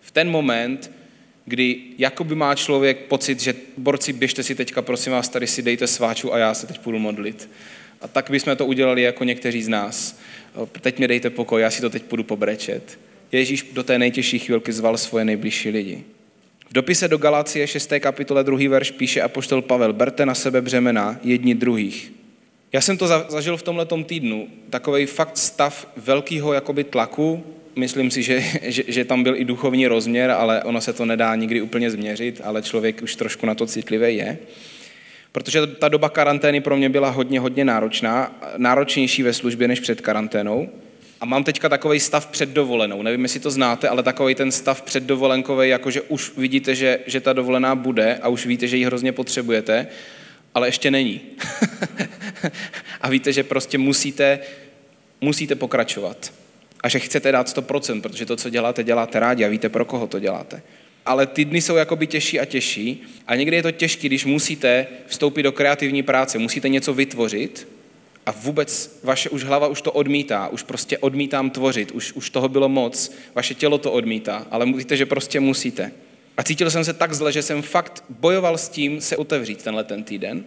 V 0.00 0.10
ten 0.10 0.30
moment, 0.30 0.90
kdy 1.44 1.76
jakoby 1.98 2.34
má 2.34 2.54
člověk 2.54 2.98
pocit, 2.98 3.40
že 3.40 3.54
borci, 3.76 4.12
běžte 4.12 4.42
si 4.42 4.54
teďka, 4.54 4.82
prosím 4.82 5.12
vás, 5.12 5.28
tady 5.28 5.46
si 5.46 5.62
dejte 5.62 5.86
sváču 5.86 6.34
a 6.34 6.38
já 6.38 6.54
se 6.54 6.66
teď 6.66 6.78
půjdu 6.78 6.98
modlit. 6.98 7.48
A 8.00 8.08
tak 8.08 8.30
bychom 8.30 8.56
to 8.56 8.66
udělali 8.66 9.02
jako 9.02 9.24
někteří 9.24 9.62
z 9.62 9.68
nás. 9.68 10.20
Teď 10.80 10.98
mi 10.98 11.08
dejte 11.08 11.30
pokoj, 11.30 11.62
já 11.62 11.70
si 11.70 11.80
to 11.80 11.90
teď 11.90 12.02
půjdu 12.02 12.24
pobrečet. 12.24 12.98
Ježíš 13.32 13.66
do 13.72 13.82
té 13.82 13.98
nejtěžší 13.98 14.38
chvilky 14.38 14.72
zval 14.72 14.98
svoje 14.98 15.24
nejbližší 15.24 15.70
lidi. 15.70 16.04
V 16.70 16.72
dopise 16.72 17.08
do 17.08 17.18
Galacie 17.18 17.66
6. 17.66 17.92
kapitole 18.00 18.44
2. 18.44 18.68
verš 18.68 18.90
píše 18.90 19.22
apoštol 19.22 19.62
Pavel, 19.62 19.92
berte 19.92 20.26
na 20.26 20.34
sebe 20.34 20.60
břemena 20.60 21.20
jedni 21.22 21.54
druhých. 21.54 22.12
Já 22.72 22.80
jsem 22.80 22.96
to 22.96 23.06
zažil 23.28 23.56
v 23.56 23.62
tomhletom 23.62 24.04
týdnu, 24.04 24.48
takový 24.70 25.06
fakt 25.06 25.38
stav 25.38 25.92
velkého 25.96 26.52
jakoby 26.52 26.84
tlaku, 26.84 27.44
myslím 27.76 28.10
si, 28.10 28.22
že, 28.22 28.44
že, 28.62 28.82
že 28.88 29.04
tam 29.04 29.22
byl 29.22 29.36
i 29.36 29.44
duchovní 29.44 29.86
rozměr, 29.86 30.30
ale 30.30 30.62
ono 30.62 30.80
se 30.80 30.92
to 30.92 31.04
nedá 31.04 31.34
nikdy 31.34 31.62
úplně 31.62 31.90
změřit, 31.90 32.40
ale 32.44 32.62
člověk 32.62 33.02
už 33.02 33.16
trošku 33.16 33.46
na 33.46 33.54
to 33.54 33.66
citlivý 33.66 34.16
je. 34.16 34.38
Protože 35.32 35.66
ta 35.66 35.88
doba 35.88 36.08
karantény 36.08 36.60
pro 36.60 36.76
mě 36.76 36.88
byla 36.88 37.10
hodně, 37.10 37.40
hodně 37.40 37.64
náročná, 37.64 38.40
náročnější 38.56 39.22
ve 39.22 39.32
službě 39.32 39.68
než 39.68 39.80
před 39.80 40.00
karanténou. 40.00 40.68
A 41.22 41.26
mám 41.26 41.44
teďka 41.44 41.68
takový 41.68 42.00
stav 42.00 42.26
před 42.26 42.48
dovolenou. 42.48 43.02
Nevím, 43.02 43.22
jestli 43.22 43.40
to 43.40 43.50
znáte, 43.50 43.88
ale 43.88 44.02
takový 44.02 44.34
ten 44.34 44.52
stav 44.52 44.82
před 44.82 45.02
dovolenkový, 45.02 45.68
jakože 45.68 46.00
už 46.00 46.32
vidíte, 46.36 46.74
že, 46.74 46.98
že 47.06 47.20
ta 47.20 47.32
dovolená 47.32 47.74
bude 47.74 48.18
a 48.22 48.28
už 48.28 48.46
víte, 48.46 48.68
že 48.68 48.76
ji 48.76 48.84
hrozně 48.84 49.12
potřebujete, 49.12 49.86
ale 50.54 50.68
ještě 50.68 50.90
není. 50.90 51.20
a 53.00 53.08
víte, 53.08 53.32
že 53.32 53.44
prostě 53.44 53.78
musíte, 53.78 54.38
musíte 55.20 55.54
pokračovat. 55.54 56.32
A 56.80 56.88
že 56.88 56.98
chcete 56.98 57.32
dát 57.32 57.48
100%, 57.56 58.00
protože 58.00 58.26
to, 58.26 58.36
co 58.36 58.50
děláte, 58.50 58.84
děláte 58.84 59.20
rádi 59.20 59.44
a 59.44 59.48
víte, 59.48 59.68
pro 59.68 59.84
koho 59.84 60.06
to 60.06 60.18
děláte. 60.18 60.62
Ale 61.06 61.26
ty 61.26 61.44
dny 61.44 61.60
jsou 61.60 61.76
jakoby 61.76 62.06
těžší 62.06 62.40
a 62.40 62.44
těžší 62.44 63.02
a 63.26 63.34
někdy 63.34 63.56
je 63.56 63.62
to 63.62 63.70
těžké, 63.70 64.06
když 64.06 64.24
musíte 64.24 64.86
vstoupit 65.06 65.42
do 65.42 65.52
kreativní 65.52 66.02
práce, 66.02 66.38
musíte 66.38 66.68
něco 66.68 66.94
vytvořit 66.94 67.68
a 68.26 68.32
vůbec 68.32 69.00
vaše 69.02 69.30
už 69.30 69.44
hlava 69.44 69.66
už 69.66 69.82
to 69.82 69.92
odmítá, 69.92 70.48
už 70.48 70.62
prostě 70.62 70.98
odmítám 70.98 71.50
tvořit, 71.50 71.90
už, 71.90 72.12
už 72.12 72.30
toho 72.30 72.48
bylo 72.48 72.68
moc, 72.68 73.12
vaše 73.34 73.54
tělo 73.54 73.78
to 73.78 73.92
odmítá, 73.92 74.46
ale 74.50 74.66
víte, 74.66 74.96
že 74.96 75.06
prostě 75.06 75.40
musíte. 75.40 75.92
A 76.36 76.42
cítil 76.42 76.70
jsem 76.70 76.84
se 76.84 76.92
tak 76.92 77.14
zle, 77.14 77.32
že 77.32 77.42
jsem 77.42 77.62
fakt 77.62 78.04
bojoval 78.08 78.58
s 78.58 78.68
tím 78.68 79.00
se 79.00 79.16
otevřít 79.16 79.62
tenhle 79.62 79.84
ten 79.84 80.04
týden. 80.04 80.44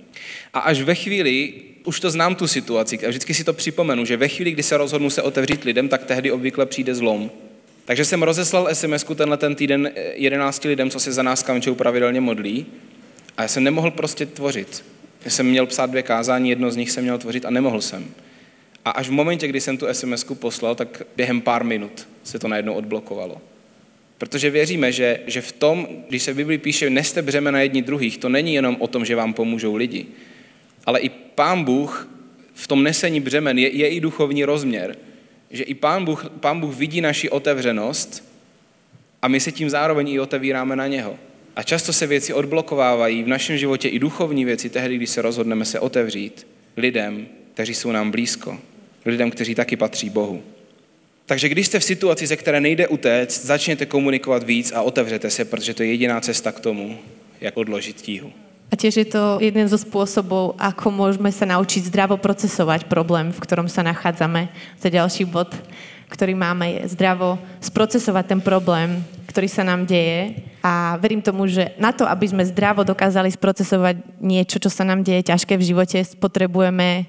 A 0.54 0.60
až 0.60 0.82
ve 0.82 0.96
chvíli, 0.96 1.54
už 1.84 2.00
to 2.00 2.12
znám 2.12 2.36
tu 2.36 2.48
situaci, 2.48 3.00
a 3.06 3.10
vždycky 3.10 3.34
si 3.34 3.44
to 3.44 3.54
připomenu, 3.54 4.06
že 4.06 4.18
ve 4.18 4.28
chvíli, 4.28 4.52
kdy 4.52 4.64
se 4.64 4.78
rozhodnu 4.78 5.10
se 5.10 5.22
otevřít 5.22 5.64
lidem, 5.64 5.90
tak 5.90 6.04
tehdy 6.04 6.32
obvykle 6.32 6.66
přijde 6.66 6.96
zlom. 6.96 7.32
Takže 7.86 8.06
jsem 8.06 8.24
rozeslal 8.24 8.76
sms 8.76 9.06
tenhle 9.16 9.38
ten 9.38 9.56
týden 9.56 9.92
11 10.14 10.64
lidem, 10.64 10.90
co 10.90 11.00
se 11.00 11.12
za 11.12 11.24
nás 11.24 11.44
kamčou 11.44 11.76
pravidelně 11.76 12.22
modlí. 12.22 12.66
A 13.38 13.42
já 13.42 13.48
jsem 13.48 13.64
nemohl 13.64 13.92
prostě 13.92 14.26
tvořit. 14.26 14.84
Já 15.26 15.32
jsem 15.32 15.46
měl 15.46 15.66
psát 15.66 15.90
dvě 15.90 16.04
kázání, 16.04 16.50
jedno 16.50 16.72
z 16.72 16.76
nich 16.76 16.92
jsem 16.92 17.04
měl 17.04 17.18
tvořit 17.18 17.46
a 17.46 17.50
nemohl 17.50 17.82
jsem. 17.82 18.06
A 18.86 18.90
až 18.90 19.08
v 19.08 19.12
momentě, 19.12 19.48
kdy 19.48 19.62
jsem 19.62 19.78
tu 19.78 19.86
sms 19.92 20.24
poslal, 20.24 20.76
tak 20.76 21.02
během 21.16 21.42
pár 21.42 21.64
minut 21.64 22.08
se 22.24 22.40
to 22.40 22.48
najednou 22.48 22.74
odblokovalo. 22.74 23.42
Protože 24.18 24.50
věříme, 24.50 24.92
že, 24.92 25.20
že 25.28 25.42
v 25.42 25.52
tom, 25.52 25.88
když 26.10 26.24
se 26.24 26.34
v 26.34 26.36
Biblii 26.36 26.58
píše, 26.58 26.90
neste 26.90 27.22
břemena 27.22 27.62
jedni 27.62 27.82
druhých, 27.82 28.18
to 28.18 28.30
není 28.30 28.54
jenom 28.54 28.78
o 28.80 28.88
tom, 28.88 29.06
že 29.06 29.16
vám 29.16 29.34
pomůžou 29.34 29.76
lidi, 29.76 30.06
ale 30.86 31.00
i 31.00 31.10
Pán 31.10 31.64
Bůh 31.64 32.08
v 32.54 32.68
tom 32.68 32.84
nesení 32.84 33.22
břemen 33.22 33.58
je, 33.58 33.76
je 33.76 33.90
i 33.90 34.00
duchovní 34.00 34.46
rozměr, 34.46 34.98
že 35.52 35.64
i 35.64 35.74
Pán 35.74 36.06
Bůh, 36.06 36.30
Pán 36.40 36.60
Bůh 36.60 36.76
vidí 36.76 37.02
naši 37.02 37.30
otevřenost 37.30 38.30
a 39.22 39.28
my 39.28 39.40
se 39.40 39.52
tím 39.52 39.70
zároveň 39.70 40.10
i 40.10 40.20
otevíráme 40.20 40.76
na 40.76 40.88
něho. 40.88 41.20
A 41.56 41.64
často 41.64 41.94
se 41.94 42.08
věci 42.08 42.34
odblokovávají 42.34 43.24
v 43.24 43.28
našem 43.28 43.58
životě 43.58 43.88
i 43.88 44.00
duchovní 44.00 44.46
věci 44.46 44.70
tehdy, 44.70 44.96
když 44.96 45.10
se 45.10 45.22
rozhodneme 45.22 45.66
se 45.66 45.80
otevřít 45.80 46.48
lidem, 46.78 47.28
kteří 47.54 47.74
jsou 47.74 47.92
nám 47.92 48.12
blízko, 48.12 48.60
lidem, 49.06 49.32
kteří 49.32 49.56
taky 49.56 49.76
patří 49.76 50.10
Bohu. 50.10 50.44
Takže 51.26 51.50
když 51.50 51.68
jste 51.68 51.80
v 51.80 51.84
situaci, 51.84 52.28
ze 52.28 52.36
které 52.36 52.62
nejde 52.62 52.88
utéct, 52.88 53.46
začněte 53.46 53.86
komunikovat 53.86 54.44
víc 54.44 54.72
a 54.72 54.82
otevřete 54.82 55.30
se, 55.30 55.46
protože 55.46 55.74
to 55.74 55.84
je 55.84 55.90
jediná 55.90 56.22
cesta 56.22 56.52
k 56.52 56.60
tomu, 56.60 56.98
jak 57.42 57.58
odložit 57.58 58.02
tíhu. 58.02 58.32
A 58.72 58.76
tiež 58.76 58.98
je 58.98 59.08
to 59.08 59.38
jeden 59.40 59.70
zo 59.70 59.78
spôsobov, 59.78 60.58
ako 60.58 60.90
môžeme 60.90 61.30
sa 61.30 61.46
naučiť 61.46 61.86
zdravo 61.86 62.18
procesovať 62.18 62.90
problém, 62.90 63.30
v 63.30 63.38
ktorom 63.38 63.70
sa 63.70 63.86
nachádzame. 63.86 64.50
To 64.82 64.90
je 64.90 64.98
ďalší 64.98 65.24
bod, 65.30 65.54
ktorý 66.10 66.34
máme, 66.34 66.82
je 66.82 66.98
zdravo 66.98 67.38
sprocesovať 67.62 68.26
ten 68.26 68.42
problém, 68.42 69.06
ktorý 69.36 69.52
sa 69.52 69.68
nám 69.68 69.84
deje. 69.84 70.48
A 70.64 70.96
verím 70.96 71.20
tomu, 71.20 71.44
že 71.44 71.76
na 71.76 71.92
to, 71.92 72.08
aby 72.08 72.24
sme 72.24 72.48
zdravo 72.48 72.88
dokázali 72.88 73.28
sprocesovať 73.36 74.00
niečo, 74.24 74.64
čo 74.64 74.72
sa 74.72 74.88
nám 74.88 75.04
deje 75.04 75.28
ťažké 75.28 75.60
v 75.60 75.76
živote, 75.76 76.00
potrebujeme 76.16 77.04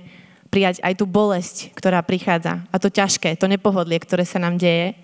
prijať 0.50 0.83
aj 0.83 0.99
tú 0.99 1.06
bolesť, 1.06 1.71
ktorá 1.78 2.02
prichádza. 2.02 2.66
A 2.75 2.83
to 2.83 2.90
ťažké, 2.90 3.38
to 3.38 3.47
nepohodlie, 3.47 4.02
ktoré 4.02 4.26
sa 4.26 4.42
nám 4.42 4.59
deje. 4.59 4.99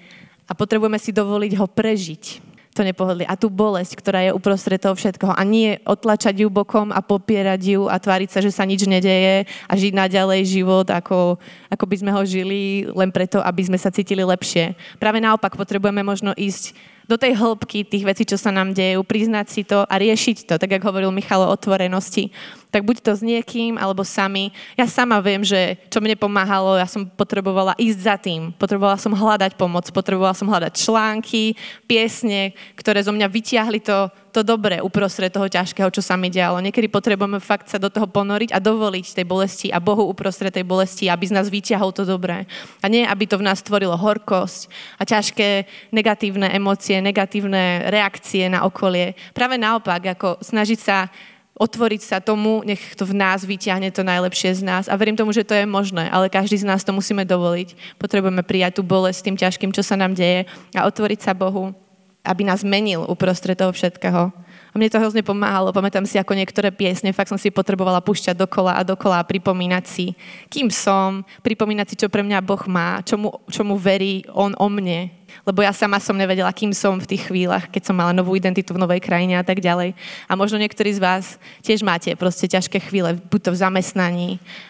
A 0.50 0.52
potrebujeme 0.58 0.98
si 0.98 1.14
dovoliť 1.14 1.62
ho 1.62 1.70
prežiť 1.70 2.50
to 2.72 2.80
nepohodlie 2.80 3.28
a 3.28 3.36
tú 3.36 3.52
bolesť, 3.52 4.00
ktorá 4.00 4.24
je 4.24 4.32
uprostred 4.32 4.80
toho 4.80 4.96
všetkoho. 4.96 5.36
A 5.36 5.44
nie 5.44 5.76
otlačať 5.84 6.40
ju 6.40 6.48
bokom 6.48 6.88
a 6.88 7.04
popierať 7.04 7.76
ju 7.76 7.84
a 7.84 8.00
tváriť 8.00 8.32
sa, 8.32 8.40
že 8.40 8.48
sa 8.48 8.64
nič 8.64 8.88
nedeje 8.88 9.44
a 9.68 9.72
žiť 9.76 9.92
naďalej 9.92 10.40
život, 10.48 10.88
ako, 10.88 11.36
ako 11.68 11.84
by 11.84 11.96
sme 12.00 12.10
ho 12.16 12.22
žili 12.24 12.88
len 12.96 13.12
preto, 13.12 13.44
aby 13.44 13.62
sme 13.68 13.76
sa 13.76 13.92
cítili 13.92 14.24
lepšie. 14.24 14.72
Práve 14.96 15.20
naopak 15.20 15.52
potrebujeme 15.52 16.00
možno 16.00 16.32
ísť 16.32 16.72
do 17.06 17.16
tej 17.18 17.34
hĺbky 17.34 17.84
tých 17.86 18.06
vecí, 18.06 18.22
čo 18.22 18.38
sa 18.38 18.54
nám 18.54 18.72
dejú, 18.72 19.02
priznať 19.02 19.46
si 19.50 19.62
to 19.66 19.82
a 19.86 19.94
riešiť 19.98 20.46
to, 20.46 20.54
tak 20.58 20.78
ako 20.78 20.90
hovoril 20.90 21.10
Michal 21.14 21.42
o 21.44 21.52
otvorenosti. 21.52 22.30
Tak 22.72 22.88
buď 22.88 23.04
to 23.04 23.12
s 23.12 23.22
niekým, 23.22 23.76
alebo 23.76 24.00
sami. 24.00 24.48
Ja 24.80 24.88
sama 24.88 25.20
viem, 25.20 25.44
že 25.44 25.76
čo 25.92 26.00
mne 26.00 26.16
pomáhalo, 26.16 26.80
ja 26.80 26.88
som 26.88 27.04
potrebovala 27.04 27.76
ísť 27.76 28.00
za 28.00 28.16
tým. 28.16 28.54
Potrebovala 28.56 28.96
som 28.96 29.12
hľadať 29.12 29.60
pomoc, 29.60 29.84
potrebovala 29.92 30.32
som 30.32 30.48
hľadať 30.48 30.72
články, 30.72 31.52
piesne, 31.84 32.56
ktoré 32.78 33.04
zo 33.04 33.12
mňa 33.12 33.28
vytiahli 33.28 33.80
to, 33.84 34.08
to 34.32 34.40
dobré 34.40 34.80
uprostred 34.80 35.28
toho 35.28 35.44
ťažkého, 35.44 35.92
čo 35.92 36.00
sa 36.00 36.16
mi 36.16 36.32
dialo. 36.32 36.64
Niekedy 36.64 36.88
potrebujeme 36.88 37.36
fakt 37.38 37.68
sa 37.68 37.76
do 37.76 37.92
toho 37.92 38.08
ponoriť 38.08 38.56
a 38.56 38.58
dovoliť 38.58 39.20
tej 39.20 39.26
bolesti 39.28 39.68
a 39.68 39.78
Bohu 39.78 40.08
uprostred 40.08 40.48
tej 40.48 40.64
bolesti, 40.64 41.12
aby 41.12 41.28
z 41.28 41.36
nás 41.36 41.52
vyťahol 41.52 41.92
to 41.92 42.08
dobré. 42.08 42.48
A 42.80 42.88
nie, 42.88 43.04
aby 43.04 43.28
to 43.28 43.36
v 43.36 43.44
nás 43.44 43.60
stvorilo 43.60 43.94
horkosť 43.94 44.72
a 44.96 45.04
ťažké 45.04 45.68
negatívne 45.92 46.48
emócie, 46.48 46.96
negatívne 47.04 47.92
reakcie 47.92 48.48
na 48.48 48.64
okolie. 48.64 49.12
Práve 49.36 49.60
naopak, 49.60 50.16
ako 50.16 50.40
snažiť 50.40 50.80
sa 50.80 51.12
otvoriť 51.52 52.02
sa 52.02 52.18
tomu, 52.18 52.64
nech 52.64 52.96
to 52.96 53.04
v 53.04 53.12
nás 53.12 53.44
vyťahne 53.44 53.92
to 53.92 54.00
najlepšie 54.00 54.56
z 54.58 54.62
nás. 54.64 54.88
A 54.88 54.96
verím 54.96 55.14
tomu, 55.14 55.36
že 55.36 55.44
to 55.44 55.52
je 55.52 55.68
možné, 55.68 56.08
ale 56.08 56.32
každý 56.32 56.56
z 56.56 56.66
nás 56.66 56.80
to 56.80 56.96
musíme 56.96 57.28
dovoliť. 57.28 58.00
Potrebujeme 58.00 58.40
prijať 58.40 58.80
tú 58.80 58.82
bolesť 58.82 59.18
s 59.20 59.26
tým 59.28 59.36
ťažkým, 59.36 59.70
čo 59.70 59.84
sa 59.84 60.00
nám 60.00 60.16
deje 60.16 60.48
a 60.72 60.88
otvoriť 60.88 61.20
sa 61.20 61.36
Bohu 61.36 61.76
aby 62.22 62.46
nás 62.46 62.62
menil 62.62 63.02
uprostred 63.10 63.58
toho 63.58 63.74
všetkého. 63.74 64.30
A 64.72 64.74
mne 64.80 64.88
to 64.88 65.02
hrozne 65.02 65.20
pomáhalo. 65.20 65.74
Pamätám 65.74 66.08
si, 66.08 66.16
ako 66.16 66.32
niektoré 66.32 66.72
piesne, 66.72 67.12
fakt 67.12 67.28
som 67.28 67.36
si 67.36 67.52
potrebovala 67.52 68.00
púšťať 68.00 68.38
dokola 68.38 68.78
a 68.78 68.86
dokola 68.86 69.20
a 69.20 69.26
pripomínať 69.28 69.84
si, 69.84 70.16
kým 70.48 70.72
som, 70.72 71.26
pripomínať 71.44 71.92
si, 71.92 71.94
čo 71.98 72.08
pre 72.08 72.24
mňa 72.24 72.40
Boh 72.40 72.62
má, 72.70 73.04
čomu, 73.04 73.36
čomu 73.52 73.76
verí 73.76 74.24
On 74.32 74.54
o 74.56 74.66
mne. 74.72 75.12
Lebo 75.44 75.60
ja 75.60 75.74
sama 75.76 76.00
som 76.00 76.16
nevedela, 76.16 76.48
kým 76.54 76.70
som 76.72 76.96
v 76.96 77.10
tých 77.10 77.28
chvíľach, 77.28 77.68
keď 77.68 77.90
som 77.90 77.96
mala 77.98 78.16
novú 78.16 78.32
identitu 78.32 78.72
v 78.72 78.80
novej 78.80 79.02
krajine 79.02 79.36
a 79.36 79.44
tak 79.44 79.60
ďalej. 79.60 79.92
A 80.24 80.32
možno 80.38 80.56
niektorí 80.56 80.94
z 80.94 81.02
vás 81.02 81.24
tiež 81.60 81.84
máte 81.84 82.14
proste 82.16 82.48
ťažké 82.48 82.80
chvíle, 82.86 83.18
buď 83.28 83.40
to 83.48 83.50
v 83.52 83.60
zamestnaní 83.60 84.28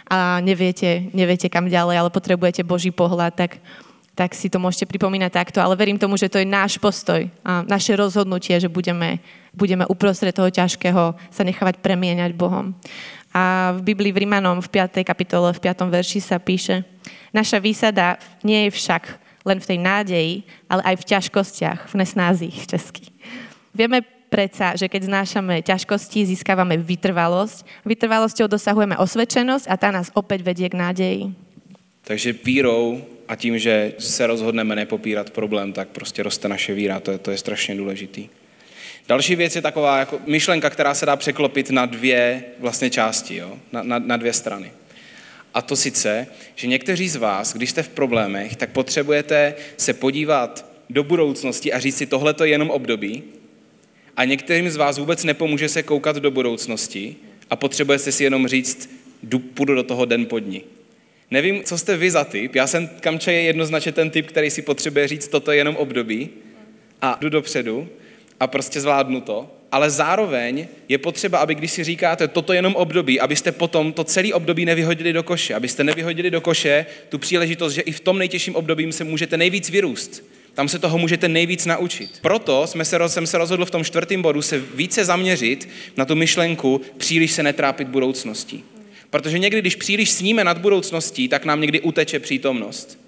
a 0.09 0.41
neviete, 0.43 1.13
neviete 1.15 1.47
kam 1.47 1.71
ďalej, 1.71 2.01
ale 2.01 2.11
potrebujete 2.11 2.67
Boží 2.67 2.91
pohľad, 2.91 3.39
tak 3.39 3.63
tak 4.13 4.37
si 4.37 4.53
to 4.53 4.61
môžete 4.61 4.85
pripomínať 4.85 5.33
takto, 5.33 5.59
ale 5.65 5.73
verím 5.73 5.97
tomu, 5.97 6.21
že 6.21 6.29
to 6.29 6.37
je 6.37 6.45
náš 6.45 6.77
postoj 6.77 7.25
a 7.41 7.65
naše 7.65 7.97
rozhodnutie, 7.97 8.61
že 8.61 8.69
budeme, 8.69 9.25
budeme 9.57 9.89
uprostred 9.89 10.37
toho 10.37 10.53
ťažkého 10.53 11.17
sa 11.33 11.43
nechávať 11.43 11.81
premieňať 11.81 12.37
Bohom. 12.37 12.77
A 13.33 13.73
v 13.73 13.81
Biblii 13.81 14.13
v 14.13 14.29
Rimanom 14.29 14.61
v 14.61 14.69
5. 14.69 15.01
kapitole, 15.01 15.57
v 15.57 15.61
5. 15.65 15.89
verši 15.89 16.21
sa 16.21 16.37
píše, 16.37 16.85
naša 17.33 17.57
výsada 17.57 18.21
nie 18.45 18.69
je 18.69 18.77
však 18.77 19.17
len 19.49 19.59
v 19.59 19.69
tej 19.73 19.79
nádeji, 19.81 20.35
ale 20.69 20.83
aj 20.93 20.97
v 21.01 21.09
ťažkostiach, 21.17 21.81
v 21.89 21.95
nesnázích 21.97 22.69
česky. 22.69 23.09
Vieme 23.73 24.05
predsa, 24.33 24.77
že 24.77 24.89
keď 24.89 25.09
znášame 25.09 25.65
ťažkosti, 25.65 26.29
získavame 26.29 26.81
vytrvalosť. 26.81 27.85
Vytrvalosťou 27.85 28.49
dosahujeme 28.49 28.97
osvedčenosť 28.97 29.69
a 29.69 29.75
tá 29.77 29.89
nás 29.93 30.09
opäť 30.17 30.41
vedie 30.45 30.69
k 30.73 30.77
nádeji. 30.81 31.23
Takže 32.05 32.37
vírou 32.37 33.01
a 33.33 33.37
tím, 33.37 33.59
že 33.59 33.93
se 33.99 34.27
rozhodneme 34.27 34.77
nepopírat 34.77 35.31
problém, 35.31 35.73
tak 35.73 35.89
prostě 35.89 36.23
roste 36.23 36.49
naše 36.49 36.75
víra. 36.75 37.01
To 37.01 37.11
je, 37.11 37.19
to 37.19 37.31
je 37.31 37.39
strašně 37.39 37.75
důležitý. 37.75 38.29
Další 39.09 39.37
věc 39.37 39.57
je 39.57 39.63
taková 39.63 39.99
jako 39.99 40.21
myšlenka, 40.27 40.71
která 40.71 40.95
se 40.95 41.07
dá 41.07 41.17
překlopit 41.17 41.71
na 41.71 41.87
dvě 41.87 42.45
vlastně 42.59 42.91
části, 42.91 43.37
jo? 43.37 43.59
Na, 43.73 43.83
na, 43.83 43.99
na 43.99 44.17
dvě 44.17 44.33
strany. 44.33 44.73
A 45.55 45.63
to 45.63 45.77
sice, 45.77 46.27
že 46.55 46.67
někteří 46.67 47.09
z 47.09 47.17
vás, 47.17 47.55
když 47.55 47.71
jste 47.71 47.83
v 47.83 47.89
problémech, 47.89 48.57
tak 48.57 48.71
potřebujete 48.71 49.55
se 49.77 49.93
podívat 49.95 50.67
do 50.91 51.05
budoucnosti 51.05 51.73
a 51.73 51.79
říct 51.79 51.97
si, 51.97 52.07
tohle 52.07 52.35
to 52.35 52.45
je 52.45 52.51
jenom 52.51 52.71
období. 52.71 53.23
A 54.17 54.25
některým 54.25 54.71
z 54.71 54.77
vás 54.77 54.99
vůbec 54.99 55.25
nepomůže 55.25 55.69
se 55.69 55.83
koukat 55.83 56.17
do 56.17 56.31
budoucnosti 56.31 57.17
a 57.51 57.57
potřebujete 57.57 58.13
si 58.13 58.25
jenom 58.25 58.49
říct, 58.49 58.91
půjdu 59.55 59.75
do 59.75 59.83
toho 59.83 60.05
den 60.05 60.27
pod 60.27 60.39
ní. 60.39 60.65
Nevím, 61.33 61.63
co 61.65 61.79
jste 61.79 61.97
vy 61.97 62.11
za 62.11 62.25
typ. 62.25 62.55
Já 62.55 62.67
jsem, 62.67 62.89
Kamče 63.01 63.33
je 63.33 63.43
jednoznačně 63.43 63.93
ten 63.93 64.11
typ, 64.11 64.27
který 64.27 64.51
si 64.51 64.63
potřebuje 64.63 65.09
říct, 65.09 65.29
toto 65.29 65.53
je 65.53 65.59
jenom 65.59 65.77
období 65.77 66.31
a 67.03 67.19
jdu 67.21 67.29
dopředu. 67.29 67.89
a 68.41 68.47
prostě 68.47 68.81
zvládnu 68.81 69.21
to, 69.21 69.51
ale 69.73 69.91
zároveň 69.91 70.67
je 70.89 70.99
potřeba, 70.99 71.39
aby 71.39 71.55
když 71.55 71.73
si 71.73 71.85
říkáte, 71.85 72.29
toto 72.29 72.53
je 72.53 72.59
jenom 72.59 72.75
období, 72.75 73.21
abyste 73.21 73.53
potom 73.53 73.93
to 73.93 74.05
celé 74.05 74.35
období 74.35 74.65
nevyhodili 74.65 75.13
do 75.13 75.23
koše, 75.23 75.55
abyste 75.55 75.85
nevyhodili 75.85 76.31
do 76.31 76.41
koše 76.41 76.87
tu 77.09 77.19
příležitost, 77.19 77.73
že 77.73 77.81
i 77.83 77.93
v 77.93 78.01
tom 78.01 78.19
nejtěžším 78.19 78.57
období 78.57 78.93
se 78.93 79.05
můžete 79.05 79.37
nejvíc 79.37 79.71
vyrůst. 79.71 80.25
Tam 80.55 80.69
se 80.69 80.79
toho 80.79 80.99
můžete 80.99 81.29
nejvíc 81.29 81.67
naučit. 81.67 82.11
Proto 82.21 82.67
jsme 82.67 82.85
se, 82.85 82.99
jsem 83.09 83.27
se 83.27 83.39
rozhodl 83.39 83.65
v 83.65 83.71
tom 83.71 83.85
čtvrtém 83.85 84.23
bodu 84.23 84.43
se 84.43 84.63
více 84.75 85.05
zaměřit 85.05 85.69
na 85.97 86.05
tu 86.05 86.15
myšlenku 86.15 86.81
příliš 86.97 87.33
se 87.33 87.43
netrápit 87.43 87.89
budoucností. 87.89 88.65
Protože 89.13 89.39
někdy, 89.39 89.61
když 89.61 89.77
příliš 89.77 90.11
sníme 90.11 90.45
nad 90.45 90.59
budoucností, 90.59 91.29
tak 91.29 91.45
nám 91.45 91.61
někdy 91.61 91.81
uteče 91.81 92.19
přítomnost. 92.19 92.99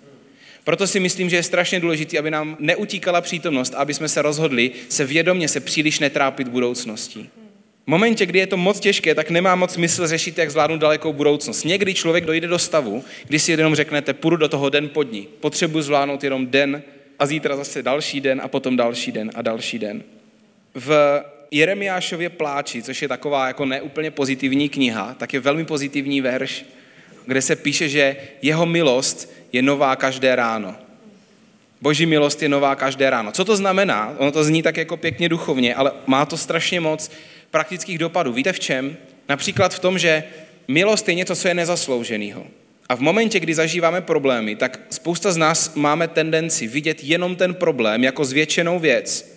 Proto 0.64 0.86
si 0.86 1.00
myslím, 1.00 1.30
že 1.30 1.36
je 1.36 1.42
strašně 1.42 1.80
důležité, 1.80 2.18
aby 2.18 2.30
nám 2.30 2.56
neutíkala 2.60 3.20
přítomnost, 3.20 3.74
aby 3.74 3.94
jsme 3.94 4.08
se 4.08 4.22
rozhodli 4.22 4.70
se 4.88 5.04
vědomě 5.04 5.48
se 5.48 5.60
příliš 5.60 5.98
netrápit 5.98 6.48
budoucností. 6.48 7.28
V 7.84 7.86
momentě, 7.86 8.26
kdy 8.26 8.38
je 8.38 8.46
to 8.46 8.56
moc 8.56 8.80
těžké, 8.80 9.14
tak 9.14 9.30
nemá 9.30 9.54
moc 9.54 9.72
smysl 9.72 10.06
řešit, 10.06 10.38
jak 10.38 10.50
zvládnout 10.50 10.80
dalekou 10.80 11.12
budoucnost. 11.12 11.64
Někdy 11.64 11.94
člověk 11.94 12.24
dojde 12.24 12.46
do 12.46 12.58
stavu, 12.58 13.04
kdy 13.26 13.38
si 13.38 13.52
jenom 13.52 13.74
řeknete, 13.74 14.14
půjdu 14.14 14.36
do 14.36 14.48
toho 14.48 14.70
den 14.70 14.88
pod 14.88 15.12
ní, 15.12 15.28
potřebuji 15.40 15.82
zvládnout 15.82 16.24
jenom 16.24 16.46
den 16.46 16.82
a 17.18 17.26
zítra 17.26 17.56
zase 17.56 17.82
další 17.82 18.20
den 18.20 18.40
a 18.44 18.48
potom 18.48 18.76
další 18.76 19.12
den 19.12 19.30
a 19.34 19.42
další 19.42 19.78
den. 19.78 20.02
V 20.74 21.20
Jeremiášově 21.50 22.28
pláči, 22.28 22.82
což 22.82 23.02
je 23.02 23.08
taková 23.08 23.46
jako 23.46 23.64
neúplně 23.64 24.10
pozitivní 24.10 24.68
kniha, 24.68 25.14
tak 25.18 25.34
je 25.34 25.40
velmi 25.40 25.64
pozitivní 25.64 26.20
verš, 26.20 26.64
kde 27.26 27.42
se 27.42 27.56
píše, 27.56 27.88
že 27.88 28.16
jeho 28.42 28.66
milost 28.66 29.32
je 29.52 29.62
nová 29.62 29.96
každé 29.96 30.36
ráno. 30.36 30.76
Boží 31.80 32.06
milost 32.06 32.42
je 32.42 32.48
nová 32.48 32.74
každé 32.74 33.10
ráno. 33.10 33.32
Co 33.32 33.44
to 33.44 33.56
znamená? 33.56 34.14
Ono 34.18 34.32
to 34.32 34.44
zní 34.44 34.62
tak 34.62 34.76
jako 34.76 34.96
pěkně 34.96 35.28
duchovně, 35.28 35.74
ale 35.74 35.92
má 36.06 36.26
to 36.26 36.36
strašně 36.36 36.80
moc 36.80 37.10
praktických 37.50 37.98
dopadů. 37.98 38.32
Víte 38.32 38.52
v 38.52 38.60
čem? 38.60 38.96
Například 39.28 39.74
v 39.74 39.78
tom, 39.78 39.98
že 39.98 40.24
milost 40.68 41.08
je 41.08 41.14
něco, 41.14 41.36
co 41.36 41.48
je 41.48 41.54
nezaslouženého. 41.54 42.46
A 42.88 42.96
v 42.96 43.00
momentě, 43.00 43.40
kdy 43.40 43.54
zažíváme 43.54 44.00
problémy, 44.00 44.56
tak 44.56 44.80
spousta 44.90 45.32
z 45.32 45.36
nás 45.36 45.74
máme 45.74 46.08
tendenci 46.08 46.66
vidět 46.66 47.04
jenom 47.04 47.36
ten 47.36 47.54
problém 47.54 48.04
jako 48.04 48.24
zvětšenou 48.24 48.78
věc 48.78 49.33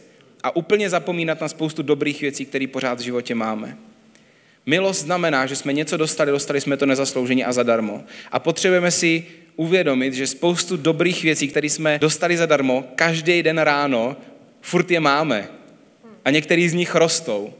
a 0.48 0.56
úplně 0.56 0.90
zapomínat 0.90 1.42
na 1.42 1.48
spoustu 1.48 1.84
dobrých 1.84 2.22
věcí, 2.22 2.46
které 2.46 2.68
pořád 2.68 3.00
v 3.00 3.02
životě 3.02 3.36
máme. 3.36 3.78
Milost 4.66 5.02
znamená, 5.02 5.46
že 5.46 5.56
jsme 5.56 5.74
něco 5.74 5.98
dostali, 5.98 6.32
dostali 6.32 6.62
jsme 6.62 6.78
to 6.78 6.86
nezaslouženě 6.86 7.46
a 7.46 7.52
zadarmo. 7.54 8.04
A 8.32 8.40
potřebujeme 8.40 8.92
si 8.92 9.26
uvědomit, 9.56 10.14
že 10.14 10.28
spoustu 10.28 10.78
dobrých 10.78 11.24
věcí, 11.24 11.48
které 11.48 11.70
jsme 11.70 12.00
dostali 12.00 12.38
zadarmo, 12.38 12.84
každý 12.96 13.44
den 13.44 13.60
ráno, 13.60 14.16
furt 14.62 14.92
je 14.92 15.00
máme. 15.00 15.48
A 16.26 16.30
některý 16.30 16.70
z 16.70 16.74
nich 16.74 16.96
rostou. 16.96 17.54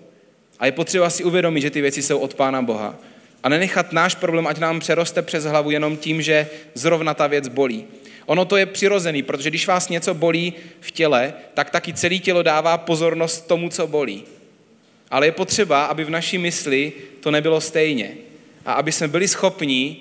A 0.60 0.66
je 0.66 0.72
potřeba 0.72 1.10
si 1.10 1.24
uvědomit, 1.24 1.62
že 1.62 1.70
ty 1.70 1.82
věci 1.82 2.04
jsou 2.04 2.20
od 2.20 2.34
Pána 2.34 2.62
Boha. 2.62 2.96
A 3.44 3.50
nenechat 3.50 3.92
náš 3.92 4.16
problém, 4.16 4.48
ať 4.48 4.60
nám 4.60 4.80
přeroste 4.80 5.22
přes 5.22 5.44
hlavu 5.44 5.72
jenom 5.72 5.98
tím, 5.98 6.22
že 6.22 6.50
zrovna 6.74 7.14
ta 7.14 7.28
věc 7.28 7.48
bolí. 7.48 7.86
Ono 8.28 8.46
to 8.46 8.58
je 8.58 8.66
přirozený, 8.66 9.24
protože 9.24 9.50
když 9.50 9.68
vás 9.68 9.90
něco 9.90 10.14
bolí 10.14 10.54
v 10.80 10.92
těle, 10.92 11.34
tak 11.54 11.70
taky 11.70 11.94
celé 11.94 12.18
tělo 12.18 12.44
dává 12.44 12.78
pozornost 12.78 13.48
tomu, 13.48 13.70
co 13.70 13.88
bolí. 13.88 14.24
Ale 15.12 15.28
je 15.28 15.32
potřeba, 15.32 15.86
aby 15.86 16.04
v 16.04 16.10
naší 16.10 16.38
mysli 16.38 16.94
to 17.20 17.32
nebylo 17.32 17.62
stejně. 17.62 18.12
A 18.66 18.74
aby 18.74 18.92
jsme 18.92 19.08
byli 19.08 19.28
schopni 19.28 19.98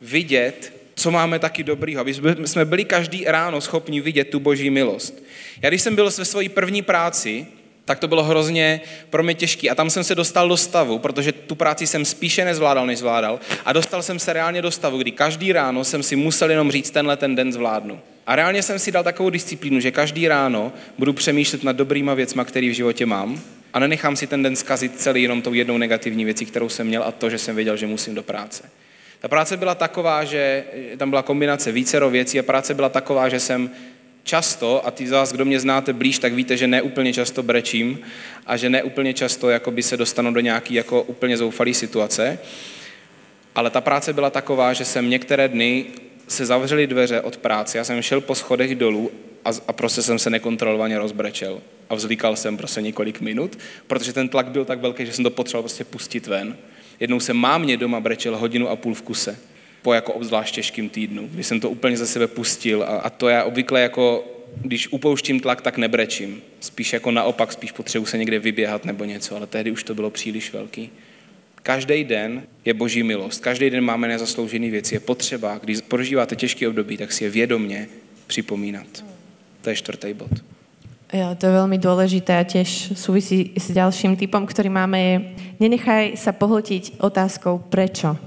vidět, 0.00 0.72
co 0.94 1.10
máme 1.10 1.38
taky 1.38 1.64
dobrýho. 1.64 2.00
Aby 2.00 2.14
jsme 2.44 2.64
byli 2.64 2.84
každý 2.84 3.24
ráno 3.24 3.60
schopni 3.60 4.00
vidět 4.00 4.30
tu 4.30 4.40
boží 4.40 4.70
milost. 4.70 5.22
Já 5.62 5.68
když 5.68 5.82
jsem 5.82 5.94
byl 5.94 6.10
ve 6.18 6.24
své 6.24 6.48
první 6.48 6.82
práci, 6.82 7.46
tak 7.86 7.98
to 7.98 8.08
bylo 8.08 8.22
hrozně 8.22 8.80
pro 9.10 9.22
mě 9.22 9.34
těžké. 9.34 9.70
A 9.70 9.74
tam 9.74 9.90
jsem 9.90 10.04
se 10.04 10.14
dostal 10.14 10.48
do 10.48 10.56
stavu, 10.56 10.98
protože 10.98 11.32
tu 11.32 11.54
práci 11.54 11.86
jsem 11.86 12.04
spíše 12.04 12.44
nezvládal, 12.44 12.86
než 12.86 12.98
zvládal. 12.98 13.40
A 13.64 13.72
dostal 13.72 14.02
jsem 14.02 14.18
se 14.18 14.32
reálně 14.32 14.62
do 14.62 14.70
stavu, 14.70 14.98
kdy 14.98 15.10
každý 15.10 15.52
ráno 15.52 15.84
jsem 15.84 16.02
si 16.02 16.16
musel 16.16 16.50
jenom 16.50 16.70
říct, 16.70 16.90
tenhle 16.90 17.16
ten 17.16 17.36
den 17.36 17.52
zvládnu. 17.52 18.00
A 18.26 18.36
reálně 18.36 18.62
jsem 18.62 18.78
si 18.78 18.92
dal 18.92 19.04
takovou 19.04 19.30
disciplínu, 19.30 19.80
že 19.80 19.90
každý 19.90 20.28
ráno 20.28 20.72
budu 20.98 21.12
přemýšlet 21.12 21.64
nad 21.64 21.76
dobrýma 21.76 22.14
věcma, 22.14 22.44
které 22.44 22.68
v 22.68 22.74
životě 22.74 23.06
mám 23.06 23.40
a 23.74 23.78
nenechám 23.78 24.16
si 24.16 24.26
ten 24.26 24.42
den 24.42 24.56
zkazit 24.56 25.00
celý 25.00 25.22
jenom 25.22 25.42
tou 25.42 25.52
jednou 25.52 25.78
negativní 25.78 26.24
věcí, 26.24 26.46
kterou 26.46 26.68
jsem 26.68 26.86
měl 26.86 27.02
a 27.02 27.12
to, 27.12 27.30
že 27.30 27.38
jsem 27.38 27.56
věděl, 27.56 27.76
že 27.76 27.86
musím 27.86 28.14
do 28.14 28.22
práce. 28.22 28.62
Ta 29.20 29.28
práce 29.28 29.56
byla 29.56 29.74
taková, 29.74 30.24
že 30.24 30.64
tam 30.96 31.10
byla 31.10 31.22
kombinace 31.22 31.72
vícero 31.72 32.10
věcí 32.10 32.38
a 32.40 32.42
práce 32.42 32.74
byla 32.74 32.88
taková, 32.88 33.28
že 33.28 33.40
jsem 33.40 33.70
často, 34.26 34.86
a 34.86 34.90
ty 34.90 35.06
z 35.06 35.10
vás, 35.10 35.32
kdo 35.32 35.44
mě 35.44 35.60
znáte 35.60 35.92
blíž, 35.92 36.18
tak 36.18 36.34
víte, 36.34 36.56
že 36.56 36.66
neúplně 36.66 37.12
často 37.12 37.42
brečím 37.42 37.98
a 38.46 38.56
že 38.56 38.70
neúplně 38.70 39.14
často 39.14 39.50
jakoby 39.50 39.82
se 39.82 39.96
dostanu 39.96 40.32
do 40.32 40.40
nějaký 40.40 40.74
jako 40.74 41.02
úplně 41.02 41.36
zoufalý 41.36 41.74
situace. 41.74 42.38
Ale 43.54 43.70
ta 43.70 43.80
práce 43.80 44.12
byla 44.12 44.30
taková, 44.30 44.72
že 44.72 44.84
jsem 44.84 45.10
některé 45.10 45.48
dny 45.48 45.84
se 46.28 46.46
zavřely 46.46 46.86
dveře 46.86 47.20
od 47.20 47.36
práce, 47.36 47.78
já 47.78 47.84
jsem 47.84 48.02
šel 48.02 48.20
po 48.20 48.34
schodech 48.34 48.74
dolů 48.74 49.10
a, 49.44 49.50
a 49.68 49.72
prostě 49.72 50.02
jsem 50.02 50.18
se 50.18 50.30
nekontrolovaně 50.30 50.98
rozbrečel. 50.98 51.60
A 51.90 51.94
vzlíkal 51.94 52.36
jsem 52.36 52.56
prostě 52.56 52.82
několik 52.82 53.20
minut, 53.20 53.58
protože 53.86 54.12
ten 54.12 54.28
tlak 54.28 54.46
byl 54.46 54.64
tak 54.64 54.80
velký, 54.80 55.06
že 55.06 55.12
jsem 55.12 55.24
to 55.24 55.30
potřeboval 55.30 55.62
prostě 55.62 55.84
pustit 55.84 56.26
ven. 56.26 56.56
Jednou 57.00 57.20
jsem 57.20 57.36
mámě 57.36 57.76
doma 57.76 58.00
brečel 58.00 58.36
hodinu 58.36 58.68
a 58.68 58.76
půl 58.76 58.94
v 58.94 59.02
kuse 59.02 59.38
po 59.86 59.94
jako 59.94 60.18
obzvlášť 60.18 60.54
těžkým 60.54 60.90
týdnu, 60.90 61.28
kdy 61.30 61.42
jsem 61.44 61.60
to 61.62 61.70
úplně 61.70 61.96
ze 61.96 62.06
sebe 62.06 62.26
pustil 62.26 62.82
a, 62.82 63.06
a 63.06 63.10
to 63.10 63.28
já 63.28 63.44
obvykle 63.44 63.80
jako, 63.80 64.24
když 64.66 64.90
upouštím 64.90 65.40
tlak, 65.40 65.62
tak 65.62 65.78
nebrečím. 65.78 66.42
Spíš 66.60 66.92
jako 66.92 67.10
naopak, 67.10 67.52
spíš 67.52 67.72
potřebuji 67.72 68.06
se 68.06 68.18
někde 68.18 68.38
vyběhat 68.38 68.84
nebo 68.84 69.04
něco, 69.04 69.36
ale 69.36 69.46
tehdy 69.46 69.70
už 69.70 69.84
to 69.84 69.94
bylo 69.94 70.10
příliš 70.10 70.52
velký. 70.52 70.90
Každý 71.62 72.04
den 72.04 72.42
je 72.64 72.74
boží 72.74 73.02
milost, 73.02 73.38
každý 73.42 73.70
den 73.70 73.84
máme 73.84 74.08
nezasloužené 74.08 74.70
věci. 74.70 74.94
Je 74.94 75.00
potřeba, 75.00 75.58
když 75.62 75.80
prožíváte 75.80 76.36
těžké 76.36 76.68
období, 76.68 76.96
tak 76.96 77.12
si 77.12 77.24
je 77.24 77.30
vědomně 77.30 77.88
připomínat. 78.26 79.04
To 79.62 79.70
je 79.70 79.76
čtvrtý 79.76 80.14
bod. 80.18 80.30
Jo, 81.14 81.38
to 81.38 81.46
je 81.46 81.54
veľmi 81.54 81.78
dôležité 81.78 82.34
a 82.34 82.42
tiež 82.42 82.98
súvisí 82.98 83.54
s 83.54 83.70
ďalším 83.70 84.18
typom, 84.18 84.42
ktorý 84.42 84.66
máme 84.74 84.98
je 84.98 85.14
nenechaj 85.62 86.18
sa 86.18 86.34
pohltiť 86.34 86.98
otázkou 86.98 87.62
prečo. 87.70 88.18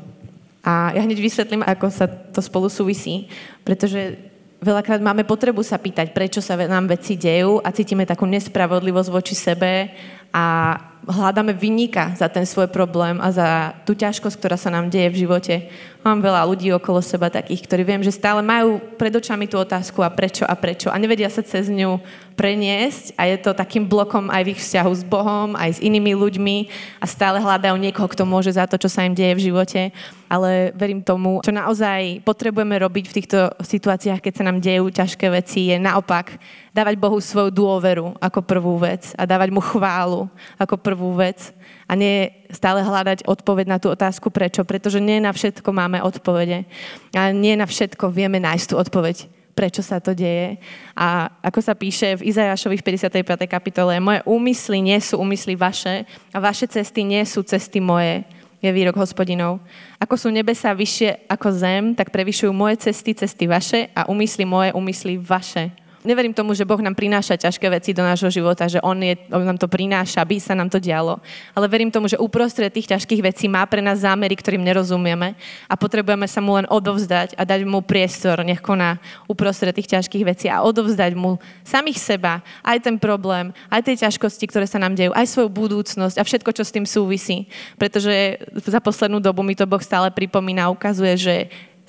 A 0.63 0.91
ja 0.91 1.01
hneď 1.03 1.19
vysvetlím, 1.23 1.63
ako 1.63 1.87
sa 1.87 2.05
to 2.07 2.43
spolu 2.43 2.67
súvisí, 2.67 3.31
pretože 3.63 4.19
veľakrát 4.59 4.99
máme 4.99 5.23
potrebu 5.23 5.63
sa 5.63 5.79
pýtať, 5.79 6.11
prečo 6.11 6.43
sa 6.43 6.59
nám 6.59 6.91
veci 6.91 7.15
dejú 7.15 7.63
a 7.63 7.71
cítime 7.71 8.03
takú 8.03 8.27
nespravodlivosť 8.27 9.09
voči 9.09 9.35
sebe 9.35 9.87
a 10.33 10.77
hľadáme 11.09 11.57
vyníka 11.57 12.13
za 12.13 12.29
ten 12.29 12.45
svoj 12.45 12.69
problém 12.69 13.17
a 13.17 13.33
za 13.33 13.73
tú 13.87 13.97
ťažkosť, 13.97 14.35
ktorá 14.37 14.57
sa 14.59 14.69
nám 14.69 14.93
deje 14.93 15.09
v 15.09 15.19
živote. 15.25 15.55
Mám 16.05 16.23
veľa 16.23 16.47
ľudí 16.47 16.71
okolo 16.71 17.03
seba 17.03 17.27
takých, 17.27 17.65
ktorí 17.67 17.83
viem, 17.83 18.01
že 18.05 18.15
stále 18.15 18.39
majú 18.39 18.79
pred 18.95 19.11
očami 19.11 19.49
tú 19.49 19.59
otázku 19.59 19.99
a 19.99 20.13
prečo 20.13 20.47
a 20.47 20.55
prečo 20.55 20.87
a 20.87 20.95
nevedia 20.95 21.27
sa 21.27 21.43
cez 21.43 21.67
ňu 21.67 21.99
preniesť 22.39 23.19
a 23.19 23.27
je 23.27 23.35
to 23.35 23.51
takým 23.51 23.83
blokom 23.83 24.31
aj 24.31 24.47
v 24.47 24.51
ich 24.55 24.63
vzťahu 24.63 24.91
s 24.95 25.03
Bohom, 25.03 25.59
aj 25.59 25.75
s 25.75 25.83
inými 25.83 26.15
ľuďmi 26.15 26.57
a 27.03 27.05
stále 27.09 27.43
hľadajú 27.43 27.75
niekoho, 27.75 28.07
kto 28.07 28.23
môže 28.23 28.55
za 28.55 28.63
to, 28.63 28.79
čo 28.79 28.87
sa 28.87 29.03
im 29.03 29.11
deje 29.11 29.35
v 29.35 29.45
živote. 29.51 29.81
Ale 30.31 30.71
verím 30.77 31.03
tomu, 31.03 31.43
čo 31.43 31.51
naozaj 31.51 32.23
potrebujeme 32.23 32.79
robiť 32.79 33.05
v 33.11 33.15
týchto 33.19 33.39
situáciách, 33.59 34.23
keď 34.23 34.33
sa 34.39 34.47
nám 34.47 34.63
dejú 34.63 34.87
ťažké 34.87 35.27
veci, 35.27 35.73
je 35.73 35.75
naopak 35.81 36.39
dávať 36.73 36.95
Bohu 36.97 37.17
svoju 37.17 37.49
dôveru 37.49 38.17
ako 38.21 38.39
prvú 38.45 38.77
vec 38.77 39.13
a 39.17 39.25
dávať 39.25 39.49
mu 39.49 39.61
chválu 39.61 40.29
ako 40.57 40.75
prvú 40.77 41.13
vec 41.17 41.53
a 41.89 41.97
nie 41.97 42.29
stále 42.53 42.85
hľadať 42.85 43.25
odpoveď 43.25 43.65
na 43.65 43.77
tú 43.81 43.89
otázku 43.89 44.29
prečo, 44.29 44.61
pretože 44.65 45.01
nie 45.01 45.17
na 45.17 45.33
všetko 45.33 45.69
máme 45.69 46.01
odpovede 46.05 46.65
a 47.17 47.33
nie 47.33 47.57
na 47.57 47.65
všetko 47.65 48.13
vieme 48.13 48.37
nájsť 48.37 48.67
tú 48.69 48.75
odpoveď 48.77 49.17
prečo 49.59 49.83
sa 49.83 49.99
to 49.99 50.15
deje. 50.15 50.55
A 50.95 51.27
ako 51.43 51.59
sa 51.59 51.75
píše 51.75 52.15
v 52.15 52.31
Izajašových 52.31 52.79
55. 52.79 53.43
kapitole, 53.43 53.99
moje 53.99 54.23
úmysly 54.23 54.79
nie 54.79 54.95
sú 55.03 55.19
úmysly 55.19 55.59
vaše 55.59 56.07
a 56.31 56.39
vaše 56.39 56.63
cesty 56.63 57.03
nie 57.03 57.19
sú 57.27 57.43
cesty 57.43 57.83
moje, 57.83 58.23
je 58.63 58.71
výrok 58.71 58.95
hospodinov. 58.95 59.59
Ako 59.99 60.15
sú 60.15 60.31
nebesa 60.31 60.71
vyššie 60.71 61.27
ako 61.27 61.47
zem, 61.51 61.83
tak 61.91 62.07
prevyšujú 62.07 62.55
moje 62.55 62.87
cesty, 62.87 63.11
cesty 63.11 63.51
vaše 63.51 63.91
a 63.91 64.07
úmysly 64.07 64.47
moje, 64.47 64.71
úmysly 64.71 65.19
vaše. 65.19 65.75
Neverím 65.99 66.31
tomu, 66.31 66.55
že 66.55 66.63
Boh 66.63 66.79
nám 66.79 66.95
prináša 66.95 67.35
ťažké 67.35 67.67
veci 67.67 67.91
do 67.91 67.99
nášho 67.99 68.31
života, 68.31 68.71
že 68.71 68.79
On, 68.79 68.95
je, 68.95 69.19
on 69.35 69.43
nám 69.43 69.59
to 69.59 69.67
prináša, 69.67 70.23
aby 70.23 70.39
sa 70.39 70.55
nám 70.55 70.71
to 70.71 70.79
dialo. 70.79 71.19
Ale 71.51 71.67
verím 71.67 71.91
tomu, 71.91 72.07
že 72.07 72.15
uprostred 72.15 72.71
tých 72.71 72.87
ťažkých 72.87 73.19
vecí 73.19 73.51
má 73.51 73.67
pre 73.67 73.83
nás 73.83 74.07
zámery, 74.07 74.31
ktorým 74.39 74.63
nerozumieme 74.63 75.35
a 75.67 75.73
potrebujeme 75.75 76.23
sa 76.23 76.39
mu 76.39 76.55
len 76.55 76.63
odovzdať 76.71 77.35
a 77.35 77.43
dať 77.43 77.67
mu 77.67 77.83
priestor, 77.83 78.47
nech 78.47 78.63
koná 78.63 78.95
uprostred 79.27 79.75
tých 79.75 79.91
ťažkých 79.91 80.23
vecí 80.23 80.47
a 80.47 80.63
odovzdať 80.63 81.19
mu 81.19 81.35
samých 81.67 81.99
seba, 81.99 82.39
aj 82.63 82.79
ten 82.79 82.95
problém, 82.95 83.51
aj 83.67 83.83
tie 83.83 83.99
ťažkosti, 83.99 84.47
ktoré 84.47 84.71
sa 84.71 84.79
nám 84.79 84.95
dejú, 84.95 85.11
aj 85.11 85.27
svoju 85.27 85.51
budúcnosť 85.51 86.15
a 86.15 86.23
všetko, 86.23 86.49
čo 86.55 86.63
s 86.63 86.71
tým 86.71 86.87
súvisí. 86.87 87.51
Pretože 87.75 88.39
za 88.55 88.79
poslednú 88.79 89.19
dobu 89.19 89.43
mi 89.43 89.51
to 89.51 89.67
Boh 89.67 89.83
stále 89.83 90.07
pripomína, 90.15 90.71
ukazuje, 90.71 91.13
že 91.19 91.35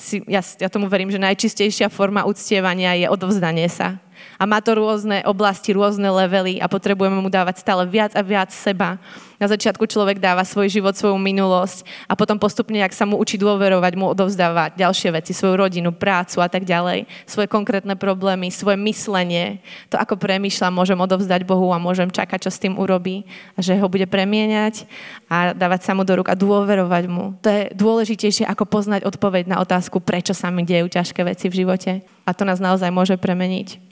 si, 0.01 0.25
ja, 0.25 0.41
ja 0.41 0.69
tomu 0.73 0.89
verím, 0.89 1.13
že 1.13 1.21
najčistejšia 1.21 1.93
forma 1.93 2.25
uctievania 2.25 2.97
je 2.97 3.07
odovzdanie 3.13 3.69
sa. 3.69 4.01
A 4.41 4.49
má 4.49 4.59
to 4.65 4.77
rôzne 4.77 5.23
oblasti, 5.29 5.77
rôzne 5.77 6.09
levely 6.09 6.59
a 6.61 6.67
potrebujeme 6.67 7.21
mu 7.21 7.29
dávať 7.29 7.61
stále 7.61 7.85
viac 7.85 8.17
a 8.17 8.23
viac 8.25 8.51
seba. 8.51 8.97
Na 9.41 9.49
začiatku 9.49 9.89
človek 9.89 10.21
dáva 10.21 10.45
svoj 10.45 10.69
život, 10.69 10.93
svoju 10.93 11.17
minulosť 11.17 11.89
a 12.05 12.13
potom 12.13 12.37
postupne, 12.37 12.77
ak 12.85 12.93
sa 12.93 13.09
mu 13.09 13.17
učí 13.17 13.41
dôverovať, 13.41 13.93
mu 13.97 14.13
odovzdáva 14.13 14.69
ďalšie 14.77 15.17
veci, 15.17 15.33
svoju 15.33 15.57
rodinu, 15.57 15.97
prácu 15.97 16.45
a 16.45 16.49
tak 16.53 16.69
ďalej, 16.69 17.09
svoje 17.25 17.49
konkrétne 17.49 17.97
problémy, 17.97 18.53
svoje 18.53 18.77
myslenie, 18.85 19.65
to 19.89 19.97
ako 19.97 20.21
premýšľa, 20.21 20.69
môžem 20.69 21.01
odovzdať 21.01 21.49
Bohu 21.49 21.73
a 21.73 21.81
môžem 21.81 22.13
čakať, 22.13 22.37
čo 22.37 22.51
s 22.53 22.61
tým 22.61 22.77
urobí 22.77 23.25
a 23.57 23.65
že 23.65 23.81
ho 23.81 23.89
bude 23.89 24.05
premieňať 24.05 24.85
a 25.33 25.57
dávať 25.57 25.89
sa 25.89 25.97
mu 25.97 26.05
do 26.05 26.21
rúk 26.21 26.29
a 26.29 26.37
dôverovať 26.37 27.05
mu. 27.09 27.33
To 27.41 27.49
je 27.49 27.73
dôležitejšie, 27.73 28.45
ako 28.45 28.69
poznať 28.69 29.09
odpoveď 29.09 29.49
na 29.49 29.65
otázku, 29.65 30.05
prečo 30.05 30.37
sa 30.37 30.53
mi 30.53 30.69
dejú 30.69 30.93
ťažké 30.93 31.25
veci 31.25 31.49
v 31.49 31.65
živote. 31.65 32.05
A 32.29 32.37
to 32.37 32.45
nás 32.45 32.61
naozaj 32.61 32.93
môže 32.93 33.17
premeniť. 33.17 33.90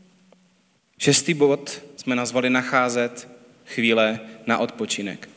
Šestý 0.99 1.35
bod 1.35 1.83
jsme 1.97 2.17
nazvali 2.17 2.51
nacházet 2.51 3.29
chvíle 3.67 4.21
na 4.47 4.59
odpočinek. 4.59 5.29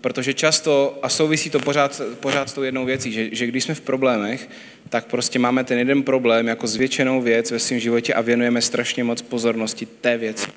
Protože 0.00 0.34
často, 0.34 0.98
a 1.02 1.08
souvisí 1.08 1.50
to 1.50 1.58
pořád, 1.58 2.00
pořád 2.20 2.50
s 2.50 2.52
tou 2.52 2.62
jednou 2.62 2.84
věcí, 2.84 3.12
že, 3.12 3.28
že 3.32 3.46
když 3.46 3.64
jsme 3.64 3.74
v 3.74 3.80
problémech, 3.80 4.48
tak 4.88 5.06
prostě 5.06 5.38
máme 5.38 5.64
ten 5.64 5.78
jeden 5.78 6.02
problém 6.02 6.48
jako 6.48 6.66
zvětšenou 6.66 7.22
věc 7.22 7.50
ve 7.50 7.58
svém 7.58 7.80
životě 7.80 8.14
a 8.14 8.20
věnujeme 8.20 8.62
strašně 8.62 9.04
moc 9.04 9.22
pozornosti 9.22 9.86
té 9.86 10.18
věci. 10.18 10.50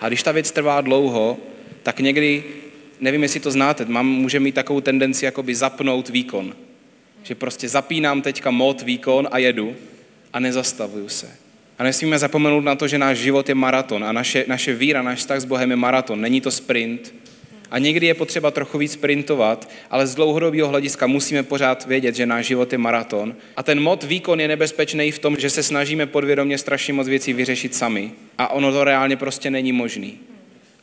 A 0.00 0.08
když 0.08 0.22
ta 0.22 0.32
věc 0.32 0.50
trvá 0.50 0.80
dlouho, 0.80 1.38
tak 1.82 2.00
někdy, 2.00 2.44
nevím, 3.00 3.22
jestli 3.22 3.40
to 3.40 3.50
znáte, 3.50 3.84
mám, 3.84 4.06
může 4.06 4.40
mít 4.40 4.54
takovou 4.54 4.80
tendenci 4.80 5.24
jakoby 5.24 5.54
zapnout 5.54 6.08
výkon. 6.08 6.56
Že 7.22 7.34
prostě 7.34 7.68
zapínám 7.68 8.22
teďka 8.22 8.50
mod, 8.50 8.82
výkon 8.82 9.28
a 9.30 9.38
jedu 9.38 9.76
a 10.32 10.40
nezastavuju 10.40 11.08
se. 11.08 11.30
A 11.80 11.84
nesmíme 11.84 12.18
zapomenout 12.18 12.60
na 12.60 12.74
to, 12.74 12.88
že 12.88 12.98
náš 12.98 13.18
život 13.18 13.48
je 13.48 13.54
maraton 13.54 14.04
a 14.04 14.12
naše, 14.12 14.44
naše 14.48 14.74
víra, 14.74 15.02
náš 15.02 15.18
vztah 15.18 15.40
s 15.40 15.44
Bohem 15.44 15.70
je 15.70 15.76
maraton. 15.76 16.20
Není 16.20 16.40
to 16.40 16.50
sprint, 16.50 17.14
a 17.70 17.78
někdy 17.78 18.06
je 18.06 18.14
potřeba 18.14 18.50
trochu 18.50 18.78
víc 18.78 18.92
sprintovat, 18.92 19.70
ale 19.90 20.06
z 20.06 20.14
dlouhodobého 20.14 20.68
hlediska 20.68 21.06
musíme 21.06 21.42
pořád 21.42 21.86
vědět, 21.86 22.14
že 22.14 22.26
náš 22.26 22.46
život 22.46 22.72
je 22.72 22.78
maraton. 22.78 23.34
A 23.56 23.62
ten 23.62 23.80
mod 23.80 24.04
výkon 24.04 24.40
je 24.40 24.48
nebezpečný 24.48 25.10
v 25.10 25.18
tom, 25.18 25.36
že 25.36 25.50
se 25.50 25.62
snažíme 25.62 26.06
podvědomě 26.06 26.58
strašně 26.58 26.92
moc 26.92 27.08
věcí 27.08 27.32
vyřešit 27.32 27.74
sami. 27.74 28.12
A 28.38 28.48
ono 28.48 28.72
to 28.72 28.84
reálně 28.84 29.16
prostě 29.16 29.50
není 29.50 29.72
možný. 29.72 30.18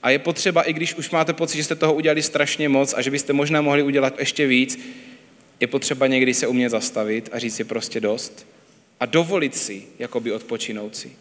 A 0.04 0.10
je 0.10 0.20
potřeba, 0.20 0.62
i 0.62 0.74
když 0.74 0.96
už 0.96 1.10
máte 1.10 1.34
pocit, 1.34 1.58
že 1.58 1.64
jste 1.64 1.76
toho 1.76 1.94
udělali 1.94 2.22
strašně 2.22 2.70
moc 2.70 2.94
a 2.98 3.02
že 3.02 3.12
byste 3.12 3.34
možná 3.34 3.62
mohli 3.62 3.84
udělat 3.84 4.20
ještě 4.20 4.48
víc, 4.48 4.80
je 5.60 5.68
potřeba 5.68 6.08
někdy 6.08 6.34
se 6.34 6.48
umět 6.48 6.70
zastavit 6.70 7.30
a 7.32 7.40
říct 7.40 7.56
si 7.56 7.64
prostě 7.64 8.00
dost. 8.00 8.57
A 9.00 9.06
dovolit 9.06 9.56
si, 9.56 9.84
jakoby 10.00 10.32
odpočinout 10.32 10.96
si 10.96 11.12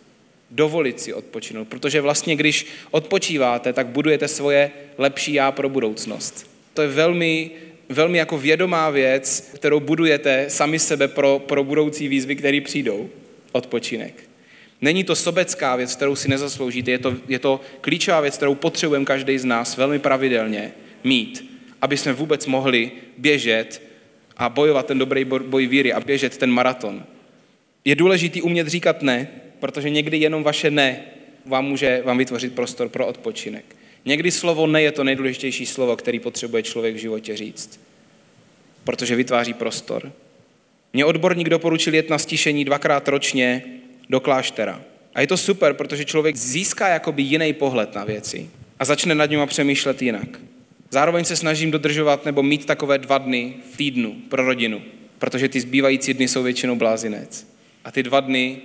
dovolit 0.50 1.00
si 1.00 1.14
odpočinout, 1.14 1.68
protože 1.68 2.00
vlastně, 2.00 2.36
když 2.36 2.66
odpočíváte, 2.90 3.72
tak 3.72 3.86
budujete 3.86 4.28
svoje 4.28 4.70
lepší 4.98 5.32
já 5.32 5.52
pro 5.52 5.68
budoucnost. 5.68 6.50
To 6.74 6.82
je 6.82 6.88
velmi, 6.88 7.50
velmi 7.88 8.18
jako 8.18 8.38
vědomá 8.38 8.90
věc, 8.90 9.50
kterou 9.54 9.80
budujete 9.80 10.44
sami 10.48 10.78
sebe 10.78 11.08
pro, 11.08 11.38
pro 11.38 11.64
budoucí 11.64 12.08
výzvy, 12.08 12.36
které 12.36 12.60
přijdou. 12.60 13.10
Odpočinek. 13.52 14.28
Není 14.80 15.04
to 15.04 15.16
sobecká 15.16 15.76
věc, 15.76 15.94
kterou 15.96 16.16
si 16.16 16.28
nezasloužíte, 16.28 16.90
je 16.90 16.98
to, 16.98 17.14
je 17.28 17.38
to 17.38 17.60
klíčová 17.80 18.20
věc, 18.20 18.36
kterou 18.36 18.54
potřebujeme 18.54 19.04
každý 19.04 19.38
z 19.38 19.44
nás 19.44 19.76
velmi 19.76 19.98
pravidelně 19.98 20.72
mít, 21.04 21.50
aby 21.82 21.96
jsme 21.96 22.12
vůbec 22.12 22.46
mohli 22.46 22.90
běžet 23.18 23.82
a 24.36 24.48
bojovat 24.48 24.86
ten 24.86 24.98
dobrý 24.98 25.24
boj 25.24 25.66
víry 25.66 25.92
a 25.92 26.00
běžet 26.00 26.36
ten 26.36 26.50
maraton. 26.50 27.04
Je 27.86 27.94
důležitý 27.94 28.42
umět 28.42 28.68
říkat 28.68 29.02
ne, 29.02 29.28
protože 29.60 29.90
někdy 29.90 30.16
jenom 30.16 30.42
vaše 30.42 30.70
ne 30.70 31.00
vám 31.44 31.64
může 31.64 32.02
vám 32.04 32.18
vytvořit 32.18 32.54
prostor 32.54 32.88
pro 32.88 33.06
odpočinek. 33.06 33.64
Někdy 34.04 34.30
slovo 34.30 34.66
ne 34.66 34.82
je 34.82 34.92
to 34.92 35.04
nejdůležitější 35.04 35.66
slovo, 35.66 35.96
který 35.96 36.18
potřebuje 36.18 36.62
člověk 36.62 36.94
v 36.94 36.98
životě 36.98 37.36
říct, 37.36 37.80
protože 38.84 39.16
vytváří 39.16 39.54
prostor. 39.54 40.12
Mě 40.92 41.04
odborník 41.04 41.48
doporučil 41.48 41.94
jet 41.94 42.10
na 42.10 42.18
stišení 42.18 42.64
dvakrát 42.64 43.08
ročně 43.08 43.62
do 44.10 44.20
kláštera. 44.20 44.82
A 45.14 45.20
je 45.20 45.26
to 45.26 45.36
super, 45.36 45.74
protože 45.74 46.04
člověk 46.04 46.36
získá 46.36 46.88
jakoby 46.88 47.22
jiný 47.22 47.52
pohled 47.52 47.94
na 47.94 48.04
věci 48.04 48.50
a 48.78 48.84
začne 48.84 49.14
nad 49.14 49.30
ním 49.30 49.40
přemýšlet 49.46 50.02
jinak. 50.02 50.40
Zároveň 50.90 51.24
se 51.24 51.36
snažím 51.36 51.70
dodržovat 51.70 52.24
nebo 52.24 52.42
mít 52.42 52.64
takové 52.64 52.98
dva 52.98 53.18
dny 53.18 53.54
v 53.72 53.76
týdnu 53.76 54.16
pro 54.28 54.44
rodinu, 54.44 54.82
protože 55.18 55.48
ty 55.48 55.60
zbývající 55.60 56.14
dny 56.14 56.28
jsou 56.28 56.42
většinou 56.42 56.76
blázinec. 56.76 57.55
A 57.86 57.90
ty 57.90 58.02
dva 58.02 58.20
dny 58.20 58.58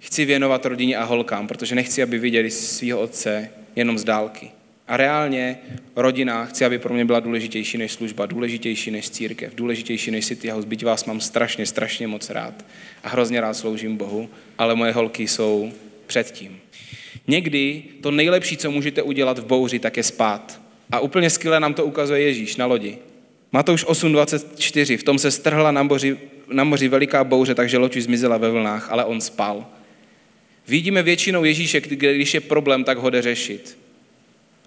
chci 0.00 0.24
věnovat 0.24 0.66
rodině 0.66 0.96
a 0.96 1.04
holkám, 1.04 1.48
protože 1.48 1.74
nechci, 1.74 2.02
aby 2.02 2.18
viděli 2.18 2.50
svého 2.50 3.00
otce 3.00 3.50
jenom 3.76 3.98
z 3.98 4.04
dálky. 4.04 4.50
A 4.88 4.96
reálně 4.96 5.58
rodina 5.96 6.44
chci, 6.44 6.64
aby 6.64 6.78
pro 6.78 6.94
mě 6.94 7.04
byla 7.04 7.20
důležitější 7.20 7.78
než 7.78 7.92
služba, 7.92 8.26
důležitější 8.26 8.90
než 8.90 9.10
církev, 9.10 9.54
důležitější 9.54 10.10
než 10.10 10.26
City 10.26 10.48
House. 10.48 10.68
Byť 10.68 10.84
vás 10.84 11.04
mám 11.04 11.20
strašně, 11.20 11.66
strašně 11.66 12.06
moc 12.06 12.30
rád 12.30 12.64
a 13.04 13.08
hrozně 13.08 13.40
rád 13.40 13.54
sloužím 13.54 13.96
Bohu, 13.96 14.28
ale 14.58 14.74
moje 14.74 14.92
holky 14.92 15.28
jsou 15.28 15.72
předtím. 16.06 16.60
Někdy 17.26 17.82
to 18.00 18.10
nejlepší, 18.10 18.56
co 18.56 18.70
můžete 18.70 19.02
udělat 19.02 19.38
v 19.38 19.46
bouři, 19.46 19.78
tak 19.78 19.96
je 19.96 20.02
spát. 20.02 20.60
A 20.92 21.00
úplně 21.00 21.30
skvěle 21.30 21.60
nám 21.60 21.74
to 21.74 21.84
ukazuje 21.84 22.20
Ježíš 22.20 22.56
na 22.56 22.66
lodi. 22.66 22.98
Matouš 23.52 23.86
8.24. 23.86 24.98
V 24.98 25.02
tom 25.02 25.18
se 25.18 25.30
strhla 25.30 25.72
na 25.72 25.82
moři, 25.82 26.18
na 26.52 26.64
moři 26.64 26.88
veliká 26.88 27.24
bouře, 27.24 27.54
takže 27.54 27.78
loď 27.78 27.96
zmizela 27.96 28.36
ve 28.36 28.50
vlnách, 28.50 28.90
ale 28.90 29.04
on 29.04 29.20
spal. 29.20 29.66
Vidíme 30.68 31.02
většinou 31.02 31.44
Ježíše, 31.44 31.80
když 31.80 32.34
je 32.34 32.40
problém, 32.40 32.84
tak 32.84 32.98
ho 32.98 33.10
jde 33.10 33.22
řešit. 33.22 33.78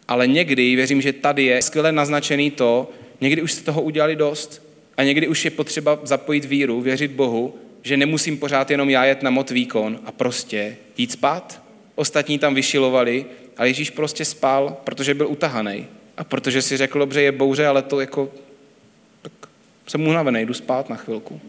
Ale 0.07 0.27
někdy, 0.27 0.75
věřím, 0.75 1.01
že 1.01 1.13
tady 1.13 1.43
je 1.43 1.61
skvěle 1.61 1.91
naznačený 1.91 2.51
to, 2.51 2.91
někdy 3.21 3.41
už 3.41 3.51
jste 3.51 3.63
toho 3.63 3.81
udělali 3.81 4.15
dost 4.15 4.61
a 4.97 5.03
někdy 5.03 5.27
už 5.27 5.45
je 5.45 5.51
potřeba 5.51 5.99
zapojit 6.03 6.45
víru, 6.45 6.81
věřit 6.81 7.11
Bohu, 7.11 7.55
že 7.83 7.97
nemusím 7.97 8.37
pořád 8.37 8.71
jenom 8.71 8.89
já 8.89 9.05
jet 9.05 9.23
na 9.23 9.29
mot 9.29 9.49
výkon 9.49 9.99
a 10.05 10.11
prostě 10.11 10.77
jít 10.97 11.11
spát. 11.11 11.61
Ostatní 11.95 12.39
tam 12.39 12.55
vyšilovali, 12.55 13.25
ale 13.57 13.69
Ježíš 13.69 13.89
prostě 13.89 14.25
spal, 14.25 14.77
protože 14.83 15.13
byl 15.13 15.27
utahaný. 15.27 15.87
A 16.17 16.23
protože 16.23 16.61
si 16.61 16.77
řekl, 16.77 16.99
dobře, 16.99 17.21
je 17.21 17.31
bouře, 17.31 17.67
ale 17.67 17.81
to 17.81 17.99
jako, 17.99 18.31
jsem 19.87 20.07
unavený, 20.07 20.45
jdu 20.45 20.53
spát 20.53 20.89
na 20.89 20.95
chvilku. 20.95 21.41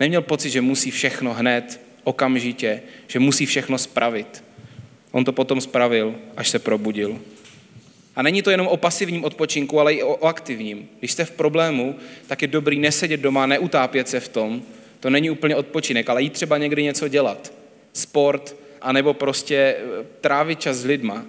Neměl 0.00 0.22
pocit, 0.22 0.50
že 0.50 0.60
musí 0.60 0.90
všechno 0.90 1.34
hned 1.34 1.80
okamžitě, 2.04 2.82
že 3.06 3.18
musí 3.18 3.46
všechno 3.46 3.78
spravit. 3.78 4.44
On 5.12 5.24
to 5.24 5.32
potom 5.32 5.60
spravil, 5.60 6.14
až 6.36 6.48
se 6.48 6.58
probudil. 6.58 7.20
A 8.16 8.22
není 8.22 8.42
to 8.42 8.50
jenom 8.50 8.66
o 8.66 8.76
pasivním 8.76 9.24
odpočinku, 9.24 9.80
ale 9.80 9.94
i 9.94 10.02
o, 10.02 10.26
aktivním. 10.26 10.88
Když 10.98 11.12
jste 11.12 11.24
v 11.24 11.30
problému, 11.30 11.96
tak 12.26 12.42
je 12.42 12.48
dobrý 12.48 12.78
nesedět 12.78 13.20
doma, 13.20 13.46
neutápět 13.46 14.08
se 14.08 14.20
v 14.20 14.28
tom. 14.28 14.62
To 15.00 15.10
není 15.10 15.30
úplně 15.30 15.56
odpočinek, 15.56 16.10
ale 16.10 16.22
jít 16.22 16.32
třeba 16.32 16.58
někdy 16.58 16.82
něco 16.82 17.08
dělat. 17.08 17.52
Sport, 17.92 18.56
anebo 18.80 19.14
prostě 19.14 19.56
eh, 19.56 20.04
trávit 20.20 20.60
čas 20.60 20.76
s 20.76 20.84
lidma. 20.84 21.26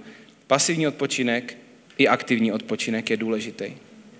Pasivní 0.47 0.87
odpočinek 0.87 1.57
i 1.97 2.07
aktivní 2.07 2.51
odpočinek 2.51 3.09
je 3.09 3.17
důležitý. 3.17 3.65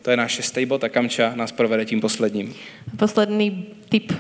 To 0.05 0.13
je 0.13 0.21
náš 0.21 0.37
šestý 0.37 0.69
bod 0.69 0.85
a 0.85 0.89
Kamča 0.89 1.33
nás 1.33 1.49
provede 1.49 1.81
tím 1.89 1.97
posledním. 1.97 2.53
Posledný 2.93 3.73
tip 3.89 4.13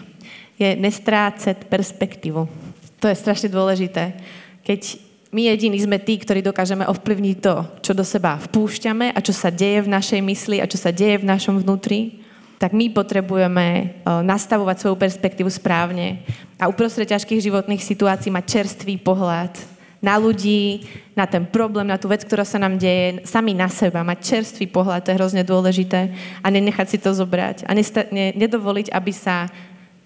je 0.57 0.73
nestrácet 0.73 1.69
perspektívu. 1.69 2.49
To 2.97 3.05
je 3.05 3.13
strašne 3.13 3.53
dôležité. 3.53 4.17
Keď 4.65 4.97
my 5.29 5.45
jediní 5.45 5.77
sme 5.77 6.01
tí, 6.01 6.17
ktorí 6.17 6.41
dokážeme 6.41 6.89
ovplyvniť 6.89 7.37
to, 7.37 7.55
čo 7.85 7.93
do 7.93 8.01
seba 8.01 8.33
vpúšťame 8.49 9.13
a 9.13 9.19
čo 9.21 9.29
sa 9.29 9.53
deje 9.53 9.85
v 9.85 9.93
našej 9.93 10.25
mysli 10.25 10.57
a 10.57 10.65
čo 10.65 10.81
sa 10.81 10.89
deje 10.89 11.21
v 11.21 11.29
našom 11.29 11.61
vnútri, 11.61 12.25
tak 12.57 12.73
my 12.73 12.89
potrebujeme 12.89 13.67
e, 13.67 13.85
nastavovať 14.25 14.81
svoju 14.81 14.97
perspektívu 14.97 15.53
správne 15.53 16.25
a 16.57 16.65
uprostred 16.65 17.05
ťažkých 17.05 17.45
životných 17.45 17.85
situácií 17.85 18.33
mať 18.33 18.45
čerstvý 18.57 18.97
pohľad 19.05 19.74
na 20.05 20.21
ľudí, 20.21 20.85
na 21.17 21.25
ten 21.25 21.41
problém, 21.49 21.89
na 21.89 21.97
tú 21.97 22.05
vec, 22.05 22.21
ktorá 22.21 22.45
sa 22.45 22.61
nám 22.61 22.77
deje, 22.77 23.25
sami 23.25 23.57
na 23.57 23.65
seba, 23.65 24.05
mať 24.05 24.21
čerstvý 24.21 24.69
pohľad, 24.69 25.01
to 25.01 25.09
je 25.09 25.17
hrozne 25.17 25.41
dôležité 25.41 26.13
a 26.45 26.47
nenechať 26.53 26.87
si 26.93 26.97
to 27.01 27.09
zobrať 27.09 27.65
a 27.65 27.73
nedovoliť, 28.13 28.93
aby 28.93 29.09
sa 29.09 29.49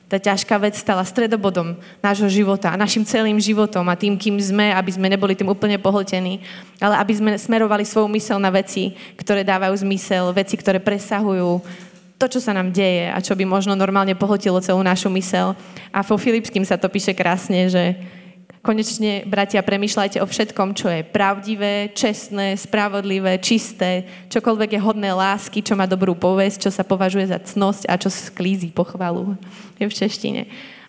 tá 0.10 0.18
ťažká 0.18 0.58
vec 0.58 0.74
stala 0.74 1.06
stredobodom 1.06 1.78
nášho 2.02 2.26
života 2.32 2.74
a 2.74 2.80
našim 2.82 3.06
celým 3.06 3.38
životom 3.38 3.86
a 3.86 4.00
tým, 4.00 4.18
kým 4.18 4.42
sme, 4.42 4.74
aby 4.74 4.90
sme 4.90 5.06
neboli 5.06 5.38
tým 5.38 5.54
úplne 5.54 5.78
pohltení, 5.78 6.42
ale 6.82 6.98
aby 6.98 7.14
sme 7.14 7.32
smerovali 7.38 7.86
svoju 7.86 8.10
mysel 8.18 8.42
na 8.42 8.50
veci, 8.50 8.98
ktoré 9.22 9.46
dávajú 9.46 9.86
zmysel, 9.86 10.34
veci, 10.34 10.58
ktoré 10.58 10.82
presahujú 10.82 11.62
to, 12.18 12.26
čo 12.26 12.42
sa 12.42 12.58
nám 12.58 12.74
deje 12.74 13.14
a 13.14 13.22
čo 13.22 13.38
by 13.38 13.46
možno 13.46 13.78
normálne 13.78 14.18
pohltilo 14.18 14.58
celú 14.66 14.82
našu 14.82 15.14
mysel. 15.14 15.54
A 15.94 16.02
vo 16.02 16.18
Filipským 16.18 16.66
sa 16.66 16.76
to 16.76 16.90
píše 16.90 17.14
krásne, 17.14 17.70
že 17.70 17.94
Konečne, 18.60 19.24
bratia, 19.24 19.64
premýšľajte 19.64 20.20
o 20.20 20.28
všetkom, 20.28 20.76
čo 20.76 20.92
je 20.92 21.08
pravdivé, 21.08 21.96
čestné, 21.96 22.60
spravodlivé, 22.60 23.40
čisté, 23.40 24.04
čokoľvek 24.28 24.76
je 24.76 24.84
hodné 24.84 25.16
lásky, 25.16 25.64
čo 25.64 25.80
má 25.80 25.88
dobrú 25.88 26.12
povesť, 26.12 26.68
čo 26.68 26.72
sa 26.76 26.84
považuje 26.84 27.32
za 27.32 27.40
cnosť 27.40 27.88
a 27.88 27.96
čo 27.96 28.12
sklízí 28.12 28.76
pochvalu. 28.76 29.40
Je 29.80 29.88
v 29.88 29.96
češtine. 29.96 30.42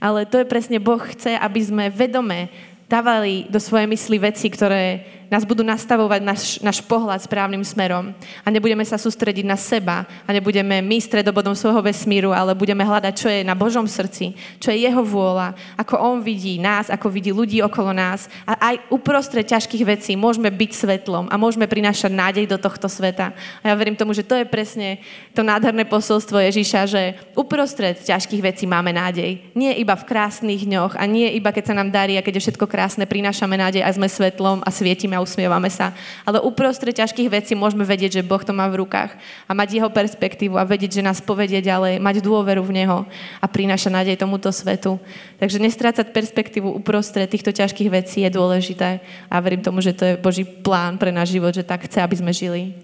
Ale 0.03 0.27
to 0.27 0.43
je 0.43 0.51
presne, 0.51 0.83
Boh 0.83 0.99
chce, 0.99 1.39
aby 1.39 1.61
sme 1.63 1.95
vedome 1.95 2.51
dávali 2.91 3.47
do 3.47 3.63
svojej 3.63 3.87
mysli 3.87 4.19
veci, 4.19 4.51
ktoré 4.51 5.07
nás 5.31 5.47
budú 5.47 5.63
nastavovať 5.63 6.21
náš, 6.27 6.43
náš 6.59 6.83
pohľad 6.83 7.23
správnym 7.23 7.63
smerom 7.63 8.11
a 8.43 8.49
nebudeme 8.51 8.83
sa 8.83 8.99
sústrediť 8.99 9.47
na 9.47 9.55
seba 9.55 10.03
a 10.27 10.31
nebudeme 10.35 10.83
my 10.83 10.99
stredobodom 10.99 11.55
svojho 11.55 11.79
vesmíru, 11.87 12.35
ale 12.35 12.59
budeme 12.59 12.83
hľadať, 12.83 13.15
čo 13.15 13.31
je 13.31 13.47
na 13.47 13.55
Božom 13.55 13.87
srdci, 13.87 14.35
čo 14.59 14.75
je 14.75 14.83
jeho 14.83 14.99
vôľa, 15.07 15.55
ako 15.79 15.95
on 16.03 16.19
vidí 16.19 16.59
nás, 16.59 16.91
ako 16.91 17.07
vidí 17.07 17.31
ľudí 17.31 17.63
okolo 17.63 17.95
nás 17.95 18.27
a 18.43 18.75
aj 18.75 18.91
uprostred 18.91 19.47
ťažkých 19.47 19.87
vecí 19.87 20.19
môžeme 20.19 20.51
byť 20.51 20.71
svetlom 20.75 21.31
a 21.31 21.39
môžeme 21.39 21.71
prinášať 21.71 22.11
nádej 22.11 22.45
do 22.51 22.59
tohto 22.59 22.91
sveta. 22.91 23.31
A 23.63 23.65
ja 23.71 23.79
verím 23.79 23.95
tomu, 23.95 24.11
že 24.11 24.27
to 24.27 24.35
je 24.35 24.43
presne 24.43 24.99
to 25.31 25.47
nádherné 25.47 25.87
posolstvo 25.87 26.43
Ježíša, 26.43 26.91
že 26.91 27.15
uprostred 27.39 28.03
ťažkých 28.03 28.43
vecí 28.43 28.67
máme 28.67 28.91
nádej. 28.91 29.55
Nie 29.55 29.79
iba 29.79 29.95
v 29.95 30.11
krásnych 30.11 30.67
dňoch 30.67 30.99
a 30.99 31.07
nie 31.07 31.31
iba 31.39 31.55
keď 31.55 31.71
sa 31.71 31.79
nám 31.79 31.95
darí 31.95 32.19
a 32.19 32.25
keď 32.27 32.43
je 32.43 32.45
všetko 32.51 32.67
krásne, 32.67 33.07
prinášame 33.07 33.55
nádej 33.55 33.87
a 33.87 33.95
sme 33.95 34.11
svetlom 34.11 34.67
a 34.67 34.71
svietime 34.75 35.20
usmievame 35.23 35.71
sa. 35.71 35.93
Ale 36.25 36.41
uprostred 36.41 36.97
ťažkých 36.97 37.31
vecí 37.31 37.53
môžeme 37.55 37.85
vedieť, 37.85 38.21
že 38.21 38.27
Boh 38.27 38.41
to 38.41 38.51
má 38.51 38.67
v 38.69 38.83
rukách 38.85 39.17
a 39.47 39.53
mať 39.55 39.81
jeho 39.81 39.91
perspektívu 39.93 40.59
a 40.59 40.65
vedieť, 40.67 41.01
že 41.01 41.07
nás 41.07 41.21
povedie 41.21 41.61
ďalej, 41.63 42.01
mať 42.01 42.25
dôveru 42.25 42.65
v 42.65 42.83
Neho 42.83 42.99
a 43.41 43.47
prináša 43.47 43.93
nádej 43.93 44.17
tomuto 44.17 44.53
svetu. 44.53 44.99
Takže 45.39 45.63
nestrácať 45.63 46.11
perspektívu 46.11 46.73
uprostred 46.73 47.31
týchto 47.31 47.53
ťažkých 47.53 47.91
vecí 47.93 48.25
je 48.25 48.31
dôležité 48.33 49.01
a 49.31 49.37
verím 49.41 49.63
tomu, 49.63 49.81
že 49.85 49.93
to 49.93 50.05
je 50.05 50.21
Boží 50.21 50.45
plán 50.45 50.99
pre 50.99 51.13
náš 51.13 51.37
život, 51.37 51.55
že 51.55 51.63
tak 51.63 51.87
chce, 51.87 52.03
aby 52.03 52.17
sme 52.17 52.33
žili. 52.33 52.75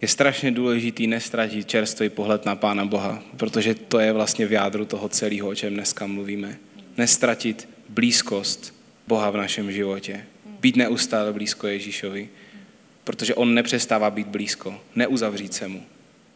Je 0.00 0.08
strašně 0.08 0.50
důležitý 0.50 1.06
nestratit 1.06 1.68
čerstvý 1.68 2.08
pohled 2.08 2.44
na 2.44 2.54
Pána 2.56 2.84
Boha, 2.84 3.22
protože 3.36 3.74
to 3.74 3.98
je 3.98 4.12
vlastně 4.12 4.46
v 4.46 4.52
jádru 4.52 4.84
toho 4.84 5.08
celého, 5.08 5.48
o 5.48 5.54
čem 5.54 5.74
dneska 5.74 6.06
mluvíme. 6.06 6.56
Nestratit 6.96 7.68
blízkost 7.88 8.74
Boha 9.08 9.30
v 9.30 9.36
našem 9.36 9.72
životě 9.72 10.35
být 10.66 10.76
neustále 10.76 11.32
blízko 11.32 11.66
Ježíšovi, 11.66 12.28
protože 13.04 13.34
on 13.34 13.54
nepřestává 13.54 14.10
být 14.10 14.26
blízko, 14.26 14.80
neuzavřít 14.94 15.54
se 15.54 15.68
mu. 15.68 15.82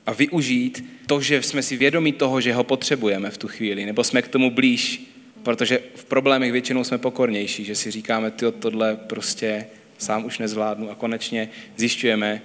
A 0.06 0.12
využít 0.12 0.84
to, 1.06 1.20
že 1.20 1.42
jsme 1.42 1.62
si 1.62 1.76
vědomi 1.76 2.12
toho, 2.12 2.40
že 2.40 2.54
ho 2.54 2.64
potřebujeme 2.64 3.30
v 3.30 3.38
tu 3.38 3.48
chvíli, 3.48 3.86
nebo 3.86 4.04
jsme 4.04 4.22
k 4.22 4.28
tomu 4.28 4.50
blíž, 4.50 5.02
protože 5.42 5.82
v 5.94 6.04
problémech 6.04 6.52
většinou 6.52 6.84
jsme 6.84 6.98
pokornější, 6.98 7.64
že 7.64 7.74
si 7.74 7.90
říkáme, 7.90 8.30
ty 8.30 8.46
tohle 8.58 8.96
prostě 8.96 9.66
sám 9.98 10.24
už 10.24 10.38
nezvládnu 10.38 10.90
a 10.90 10.94
konečně 10.94 11.50
zjišťujeme, 11.76 12.42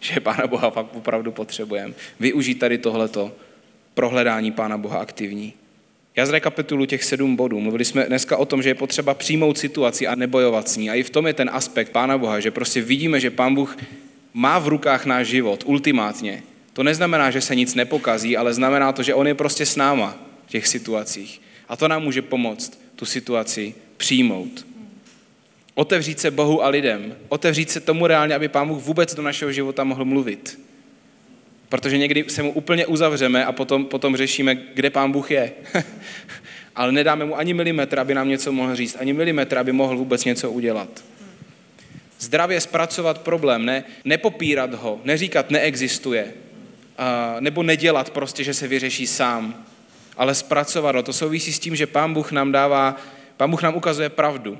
že 0.00 0.20
Pána 0.20 0.46
Boha 0.46 0.70
fakt 0.70 0.96
opravdu 0.96 1.32
potřebujeme. 1.32 1.94
Využít 2.20 2.58
tady 2.58 2.78
tohleto 2.78 3.32
prohledání 3.94 4.50
Pána 4.52 4.78
Boha 4.78 4.98
aktivní. 4.98 5.54
Já 6.16 6.26
zrekapitulu 6.26 6.86
těch 6.86 7.04
sedm 7.04 7.36
bodů. 7.36 7.60
Mluvili 7.60 7.84
jsme 7.84 8.04
dneska 8.04 8.36
o 8.36 8.44
tom, 8.44 8.62
že 8.62 8.70
je 8.70 8.74
potřeba 8.74 9.14
přijmout 9.14 9.58
situaci 9.58 10.06
a 10.06 10.14
nebojovat 10.14 10.68
s 10.68 10.76
ní. 10.76 10.90
A 10.90 10.94
i 10.94 11.02
v 11.02 11.10
tom 11.10 11.26
je 11.26 11.34
ten 11.34 11.50
aspekt 11.52 11.92
Pána 11.92 12.18
Boha, 12.18 12.40
že 12.40 12.50
prostě 12.50 12.82
vidíme, 12.82 13.20
že 13.20 13.30
Pán 13.30 13.54
Bůh 13.54 13.76
má 14.34 14.58
v 14.58 14.68
rukách 14.68 15.06
náš 15.06 15.26
život, 15.26 15.62
ultimátně. 15.66 16.42
To 16.72 16.82
neznamená, 16.82 17.30
že 17.30 17.40
se 17.40 17.54
nic 17.54 17.74
nepokazí, 17.74 18.36
ale 18.36 18.54
znamená 18.54 18.92
to, 18.92 19.02
že 19.02 19.14
On 19.14 19.26
je 19.26 19.34
prostě 19.34 19.66
s 19.66 19.76
náma 19.76 20.18
v 20.46 20.50
těch 20.50 20.68
situacích. 20.68 21.40
A 21.68 21.76
to 21.76 21.88
nám 21.88 22.02
může 22.02 22.22
pomoct 22.22 22.80
tu 22.96 23.04
situaci 23.04 23.74
přijmout. 23.96 24.66
Otevřít 25.74 26.20
se 26.20 26.30
Bohu 26.30 26.64
a 26.64 26.68
lidem. 26.68 27.16
Otevřít 27.28 27.70
se 27.70 27.80
tomu 27.80 28.06
reálně, 28.06 28.34
aby 28.34 28.48
Pán 28.48 28.68
Bůh 28.68 28.82
vůbec 28.82 29.14
do 29.14 29.22
našeho 29.22 29.52
života 29.52 29.84
mohl 29.84 30.04
mluvit. 30.04 30.69
Protože 31.70 31.98
někdy 31.98 32.24
se 32.28 32.42
mu 32.42 32.52
úplně 32.52 32.86
uzavřeme 32.86 33.44
a 33.44 33.52
potom, 33.52 33.84
potom 33.84 34.16
řešíme, 34.16 34.54
kde 34.54 34.90
pán 34.90 35.12
Bůh 35.12 35.30
je. 35.30 35.52
Ale 36.76 36.92
nedáme 36.92 37.24
mu 37.24 37.38
ani 37.38 37.54
milimetr, 37.54 37.98
aby 37.98 38.14
nám 38.14 38.28
něco 38.28 38.52
mohl 38.52 38.76
říct, 38.76 38.96
ani 39.00 39.12
milimetr, 39.12 39.58
aby 39.58 39.72
mohl 39.72 39.96
vůbec 39.96 40.24
něco 40.24 40.50
udělat. 40.50 41.04
Zdravě 42.18 42.60
zpracovat 42.60 43.18
problém, 43.18 43.64
ne, 43.64 43.84
nepopírat 44.04 44.74
ho, 44.74 45.00
neříkat 45.04 45.50
neexistuje, 45.50 46.32
a, 46.98 47.36
nebo 47.40 47.62
nedělat 47.62 48.10
prostě, 48.10 48.44
že 48.44 48.54
se 48.54 48.68
vyřeší 48.68 49.06
sám, 49.06 49.64
ale 50.16 50.34
zpracovat 50.34 50.96
ho. 50.96 51.02
To 51.02 51.12
souvisí 51.12 51.52
s 51.52 51.58
tím, 51.58 51.76
že 51.76 51.86
pán 51.86 52.14
Bůh 52.14 52.32
nám 52.32 52.52
dává, 52.52 52.96
pán 53.36 53.50
Bůh 53.50 53.62
nám 53.62 53.74
ukazuje 53.74 54.08
pravdu. 54.08 54.58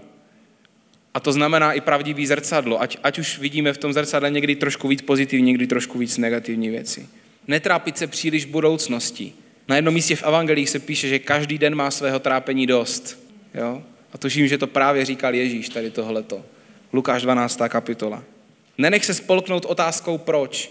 A 1.15 1.21
to 1.21 1.33
znamená 1.33 1.73
i 1.73 1.81
pravdivý 1.81 2.27
zrcadlo, 2.27 2.83
ať, 2.83 2.97
ať 3.03 3.19
už 3.19 3.39
vidíme 3.39 3.73
v 3.73 3.79
tom 3.79 3.93
zrcadle 3.93 4.31
někdy 4.31 4.57
trošku 4.57 4.89
víc 4.89 5.03
pozitivní, 5.03 5.47
někdy 5.47 5.67
trošku 5.67 5.99
víc 5.99 6.19
negativní 6.19 6.69
věci. 6.69 7.09
Netrápit 7.49 7.99
se 7.99 8.07
příliš 8.07 8.45
budoucností. 8.45 9.35
Na 9.69 9.77
jednom 9.77 9.95
místě 9.95 10.17
v 10.17 10.23
evangelích 10.23 10.71
se 10.71 10.79
píše, 10.79 11.09
že 11.09 11.19
každý 11.19 11.59
den 11.59 11.75
má 11.75 11.91
svého 11.91 12.19
trápení 12.19 12.67
dost. 12.67 13.19
Jo? 13.55 13.83
A 14.13 14.19
tuším, 14.19 14.49
že 14.49 14.59
to 14.59 14.67
právě 14.67 15.05
říkal 15.05 15.35
Ježíš 15.35 15.69
tady 15.69 15.91
tohleto. 15.91 16.45
Lukáš 16.93 17.23
12. 17.23 17.61
kapitola. 17.69 18.23
Nenech 18.79 19.05
se 19.05 19.15
spolknout 19.15 19.65
otázkou 19.65 20.19
proč. 20.19 20.71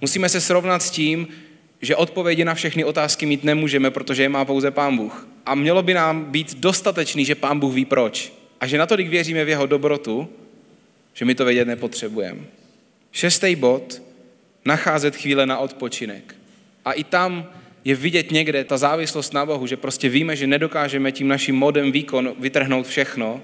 Musíme 0.00 0.28
se 0.28 0.40
srovnat 0.40 0.82
s 0.82 0.90
tím, 0.90 1.28
že 1.82 1.96
odpovědi 1.96 2.44
na 2.44 2.54
všechny 2.54 2.84
otázky 2.84 3.26
mít 3.26 3.44
nemůžeme, 3.44 3.90
protože 3.90 4.22
je 4.22 4.28
má 4.28 4.44
pouze 4.44 4.70
Pán 4.70 4.96
Bůh. 4.96 5.28
A 5.46 5.54
mělo 5.54 5.82
by 5.82 5.94
nám 5.94 6.24
být 6.24 6.54
dostatečný, 6.54 7.24
že 7.24 7.34
Pán 7.34 7.60
Bůh 7.60 7.74
ví 7.74 7.84
proč. 7.84 8.32
A 8.64 8.66
že 8.66 8.78
natolik 8.78 9.08
věříme 9.08 9.44
v 9.44 9.48
jeho 9.48 9.66
dobrotu, 9.66 10.28
že 11.14 11.24
my 11.24 11.34
to 11.34 11.44
vědět 11.44 11.68
nepotřebujeme. 11.68 12.40
Šestý 13.12 13.56
bod, 13.56 14.02
nacházet 14.64 15.16
chvíle 15.16 15.46
na 15.46 15.58
odpočinek. 15.58 16.34
A 16.84 16.92
i 16.92 17.04
tam 17.04 17.50
je 17.84 17.94
vidět 17.94 18.30
někde 18.30 18.64
ta 18.64 18.78
závislost 18.78 19.32
na 19.32 19.46
Bohu, 19.46 19.66
že 19.66 19.76
prostě 19.76 20.08
víme, 20.08 20.36
že 20.36 20.46
nedokážeme 20.46 21.12
tím 21.12 21.28
naším 21.28 21.54
modem 21.54 21.92
výkon 21.92 22.34
vytrhnout 22.38 22.86
všechno 22.86 23.42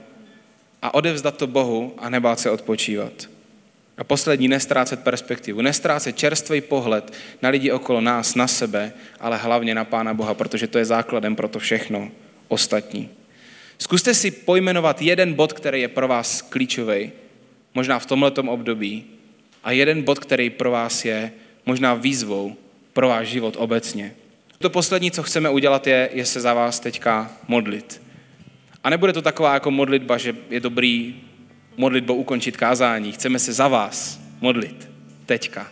a 0.82 0.94
odevzdat 0.94 1.36
to 1.36 1.46
Bohu 1.46 1.94
a 1.98 2.10
nebát 2.10 2.40
se 2.40 2.50
odpočívat. 2.50 3.28
A 3.98 4.04
poslední, 4.04 4.48
nestrácet 4.48 5.00
perspektivu, 5.00 5.60
nestrácet 5.60 6.18
čerstvý 6.18 6.60
pohled 6.60 7.12
na 7.42 7.48
lidi 7.48 7.72
okolo 7.72 8.00
nás, 8.00 8.34
na 8.34 8.46
sebe, 8.46 8.92
ale 9.20 9.36
hlavně 9.36 9.74
na 9.74 9.84
Pána 9.84 10.14
Boha, 10.14 10.34
protože 10.34 10.66
to 10.66 10.78
je 10.78 10.84
základem 10.84 11.36
pro 11.36 11.48
to 11.48 11.58
všechno 11.58 12.10
ostatní. 12.48 13.19
Zkuste 13.80 14.14
si 14.14 14.30
pojmenovat 14.30 15.02
jeden 15.02 15.34
bod, 15.34 15.52
který 15.52 15.80
je 15.80 15.88
pro 15.88 16.08
vás 16.08 16.42
klíčový, 16.42 17.12
možná 17.74 17.98
v 17.98 18.06
tomto 18.06 18.42
období, 18.42 19.04
a 19.64 19.72
jeden 19.72 20.02
bod, 20.02 20.18
který 20.18 20.50
pro 20.50 20.70
vás 20.70 21.04
je 21.04 21.32
možná 21.66 21.94
výzvou 21.94 22.56
pro 22.92 23.08
váš 23.08 23.28
život 23.28 23.56
obecně. 23.58 24.14
To 24.58 24.70
poslední, 24.70 25.10
co 25.10 25.22
chceme 25.22 25.50
udělat, 25.50 25.86
je, 25.86 26.10
je 26.12 26.26
se 26.26 26.40
za 26.40 26.54
vás 26.54 26.80
teďka 26.80 27.32
modlit. 27.48 28.02
A 28.84 28.90
nebude 28.90 29.12
to 29.12 29.22
taková 29.22 29.54
jako 29.54 29.70
modlitba, 29.70 30.18
že 30.18 30.36
je 30.50 30.60
dobrý 30.60 31.14
modlitbou 31.76 32.14
ukončit 32.14 32.56
kázání. 32.56 33.12
Chceme 33.12 33.38
se 33.38 33.52
za 33.52 33.68
vás 33.68 34.20
modlit. 34.40 34.88
Teďka. 35.26 35.68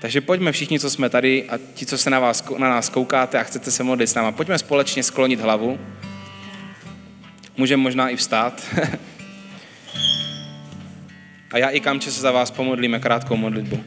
Takže 0.00 0.20
pojďme 0.20 0.52
všichni, 0.52 0.80
co 0.80 0.90
jsme 0.90 1.08
tady 1.10 1.44
a 1.48 1.58
ti, 1.74 1.86
co 1.86 1.98
se 1.98 2.10
na, 2.10 2.20
vás, 2.20 2.44
na 2.58 2.68
nás 2.68 2.88
koukáte 2.88 3.38
a 3.38 3.42
chcete 3.42 3.70
se 3.70 3.82
modlit 3.82 4.08
s 4.08 4.14
náma, 4.14 4.32
pojďme 4.32 4.58
společně 4.58 5.02
sklonit 5.02 5.40
hlavu. 5.40 5.78
Můžeme 7.56 7.82
možná 7.82 8.08
i 8.08 8.16
vstát. 8.16 8.62
A 11.52 11.58
já 11.58 11.68
i 11.68 11.80
Kamče 11.80 12.10
se 12.10 12.20
za 12.20 12.30
vás 12.30 12.50
pomodlíme 12.50 12.98
krátkou 12.98 13.36
modlitbu. 13.36 13.84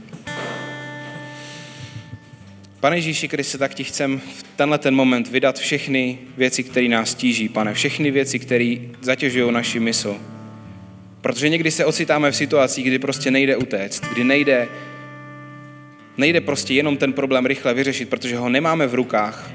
Pane 2.79 2.97
Ježíši 2.97 3.27
Kriste, 3.27 3.57
tak 3.57 3.73
ti 3.73 3.83
chcem 3.83 4.19
v 4.19 4.43
tenhle 4.55 4.77
ten 4.77 4.95
moment 4.95 5.27
vydat 5.27 5.59
všechny 5.59 6.17
věci, 6.37 6.63
které 6.63 6.87
nás 6.87 7.15
tíží, 7.15 7.49
pane, 7.49 7.73
všechny 7.73 8.11
věci, 8.11 8.39
které 8.39 8.75
zatěžují 9.01 9.51
naši 9.51 9.79
mysl. 9.79 10.17
Protože 11.21 11.49
někdy 11.49 11.71
se 11.71 11.85
ocitáme 11.85 12.31
v 12.31 12.35
situacích, 12.35 12.85
kdy 12.85 12.99
prostě 12.99 13.31
nejde 13.31 13.57
utéct, 13.57 14.05
kdy 14.13 14.23
nejde, 14.23 14.67
nejde 16.17 16.41
prostě 16.41 16.73
jenom 16.73 16.97
ten 16.97 17.13
problém 17.13 17.45
rychle 17.45 17.73
vyřešit, 17.73 18.09
protože 18.09 18.37
ho 18.37 18.49
nemáme 18.49 18.87
v 18.87 18.93
rukách, 18.93 19.51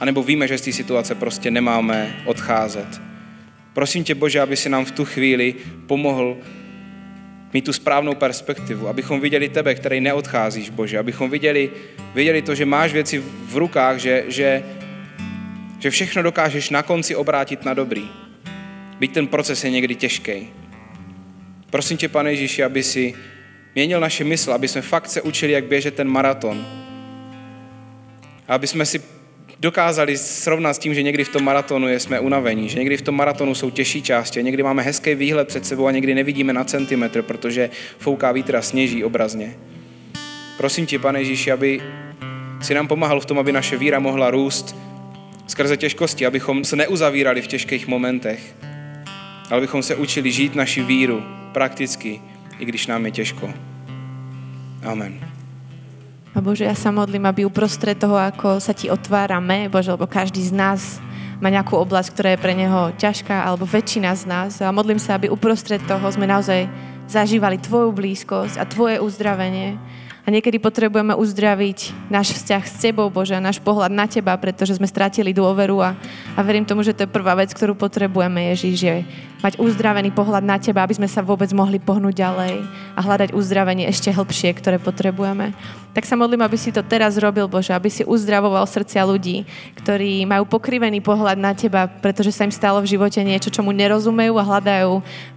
anebo 0.00 0.22
víme, 0.22 0.48
že 0.48 0.58
z 0.58 0.62
té 0.62 0.72
situace 0.72 1.14
prostě 1.14 1.50
nemáme 1.50 2.22
odcházet. 2.24 3.09
Prosím 3.72 4.04
tě, 4.04 4.14
Bože, 4.14 4.40
aby 4.40 4.56
si 4.56 4.68
nám 4.68 4.84
v 4.84 4.90
tu 4.90 5.04
chvíli 5.04 5.54
pomohl 5.86 6.36
mít 7.52 7.64
tu 7.64 7.72
správnou 7.72 8.14
perspektivu, 8.14 8.88
abychom 8.88 9.20
viděli 9.20 9.48
tebe, 9.48 9.74
který 9.74 10.00
neodcházíš, 10.00 10.70
Bože, 10.70 10.98
abychom 10.98 11.30
viděli, 11.30 11.70
viděli 12.14 12.42
to, 12.42 12.54
že 12.54 12.66
máš 12.66 12.92
věci 12.92 13.22
v 13.44 13.56
rukách, 13.56 13.98
že, 13.98 14.24
že, 14.28 14.62
že 15.78 15.90
všechno 15.90 16.22
dokážeš 16.22 16.70
na 16.70 16.82
konci 16.82 17.16
obrátit 17.16 17.64
na 17.64 17.74
dobrý. 17.74 18.08
Byť 18.98 19.12
ten 19.12 19.26
proces 19.26 19.64
je 19.64 19.70
někdy 19.70 19.94
těžký. 19.94 20.48
Prosím 21.70 21.96
tě, 21.96 22.08
pane 22.08 22.30
Ježíši, 22.30 22.64
aby 22.64 22.82
si 22.82 23.14
měnil 23.74 24.00
naše 24.00 24.24
mysl, 24.24 24.52
aby 24.52 24.68
jsme 24.68 24.82
fakt 24.82 25.08
se 25.08 25.22
učili, 25.22 25.52
jak 25.52 25.64
běžet 25.64 25.94
ten 25.94 26.08
maraton. 26.08 26.66
Aby 28.48 28.66
jsme 28.66 28.86
si 28.86 29.02
dokázali 29.60 30.16
srovnat 30.16 30.74
s 30.74 30.78
tím, 30.78 30.94
že 30.94 31.02
někdy 31.02 31.24
v 31.24 31.28
tom 31.28 31.44
maratonu 31.44 31.88
jsme 31.88 32.20
unavení, 32.20 32.68
že 32.68 32.78
někdy 32.78 32.96
v 32.96 33.02
tom 33.02 33.16
maratonu 33.16 33.54
jsou 33.54 33.70
těžší 33.70 34.02
části, 34.02 34.42
někdy 34.42 34.62
máme 34.62 34.82
hezký 34.82 35.14
výhled 35.14 35.48
před 35.48 35.66
sebou 35.66 35.86
a 35.86 35.90
někdy 35.90 36.14
nevidíme 36.14 36.52
na 36.52 36.64
centimetr, 36.64 37.22
protože 37.22 37.70
fouká 37.98 38.32
vítr 38.32 38.56
a 38.56 38.62
sněží 38.62 39.04
obrazně. 39.04 39.56
Prosím 40.56 40.86
tě, 40.86 40.98
pane 40.98 41.20
Ježíši, 41.20 41.52
aby 41.52 41.80
si 42.60 42.74
nám 42.74 42.88
pomáhal 42.88 43.20
v 43.20 43.26
tom, 43.26 43.38
aby 43.38 43.52
naše 43.52 43.76
víra 43.76 43.98
mohla 43.98 44.30
růst 44.30 44.76
skrze 45.46 45.76
těžkosti, 45.76 46.26
abychom 46.26 46.64
se 46.64 46.76
neuzavírali 46.76 47.42
v 47.42 47.46
těžkých 47.46 47.86
momentech, 47.86 48.54
ale 49.50 49.60
bychom 49.60 49.82
se 49.82 49.96
učili 49.96 50.32
žít 50.32 50.54
naši 50.54 50.82
víru 50.82 51.22
prakticky, 51.52 52.20
i 52.58 52.64
když 52.64 52.86
nám 52.86 53.06
je 53.06 53.10
těžko. 53.12 53.54
Amen. 54.82 55.39
A 56.30 56.38
Bože, 56.38 56.62
ja 56.62 56.78
sa 56.78 56.94
modlím, 56.94 57.26
aby 57.26 57.42
uprostred 57.42 57.98
toho, 57.98 58.14
ako 58.14 58.62
sa 58.62 58.70
ti 58.70 58.86
otvárame, 58.86 59.66
Bože, 59.66 59.90
lebo 59.90 60.06
každý 60.06 60.38
z 60.46 60.54
nás 60.54 61.02
má 61.42 61.50
nejakú 61.50 61.74
oblasť, 61.74 62.08
ktorá 62.14 62.28
je 62.36 62.42
pre 62.42 62.54
neho 62.54 62.94
ťažká, 62.94 63.42
alebo 63.42 63.66
väčšina 63.66 64.14
z 64.14 64.24
nás. 64.30 64.50
A 64.62 64.70
modlím 64.70 65.02
sa, 65.02 65.18
aby 65.18 65.26
uprostred 65.26 65.82
toho 65.90 66.06
sme 66.06 66.30
naozaj 66.30 66.70
zažívali 67.10 67.58
Tvoju 67.58 67.90
blízkosť 67.90 68.62
a 68.62 68.64
Tvoje 68.68 69.02
uzdravenie. 69.02 69.74
A 70.24 70.28
niekedy 70.28 70.60
potrebujeme 70.60 71.16
uzdraviť 71.16 72.10
náš 72.12 72.36
vzťah 72.36 72.62
s 72.68 72.74
Tebou, 72.76 73.08
Bože, 73.08 73.32
a 73.32 73.40
náš 73.40 73.56
pohľad 73.58 73.88
na 73.88 74.04
Teba, 74.04 74.36
pretože 74.36 74.76
sme 74.76 74.84
stratili 74.84 75.32
dôveru 75.32 75.80
a, 75.80 75.96
a 76.36 76.40
verím 76.44 76.68
tomu, 76.68 76.84
že 76.84 76.92
to 76.92 77.08
je 77.08 77.10
prvá 77.10 77.32
vec, 77.32 77.50
ktorú 77.56 77.72
potrebujeme, 77.72 78.52
Ježiš, 78.52 78.76
je 78.84 78.96
mať 79.40 79.56
uzdravený 79.56 80.12
pohľad 80.12 80.44
na 80.44 80.60
Teba, 80.60 80.84
aby 80.84 81.00
sme 81.00 81.08
sa 81.08 81.24
vôbec 81.24 81.48
mohli 81.56 81.80
pohnúť 81.80 82.14
ďalej 82.20 82.54
a 82.92 83.00
hľadať 83.00 83.32
uzdravenie 83.32 83.88
ešte 83.88 84.12
hlbšie, 84.12 84.52
ktoré 84.60 84.76
potrebujeme. 84.76 85.56
Tak 85.90 86.06
sa 86.06 86.14
modlím, 86.14 86.46
aby 86.46 86.54
si 86.54 86.70
to 86.70 86.86
teraz 86.86 87.18
robil, 87.18 87.50
Bože, 87.50 87.74
aby 87.74 87.90
si 87.90 88.06
uzdravoval 88.06 88.62
srdcia 88.62 89.02
ľudí, 89.02 89.42
ktorí 89.74 90.22
majú 90.22 90.46
pokrivený 90.46 91.02
pohľad 91.02 91.34
na 91.34 91.50
Teba, 91.50 91.90
pretože 91.90 92.30
sa 92.30 92.46
im 92.46 92.54
stalo 92.54 92.78
v 92.78 92.94
živote 92.94 93.18
niečo, 93.26 93.50
čomu 93.50 93.74
nerozumejú 93.74 94.38
a 94.38 94.46
hľadajú, 94.46 94.92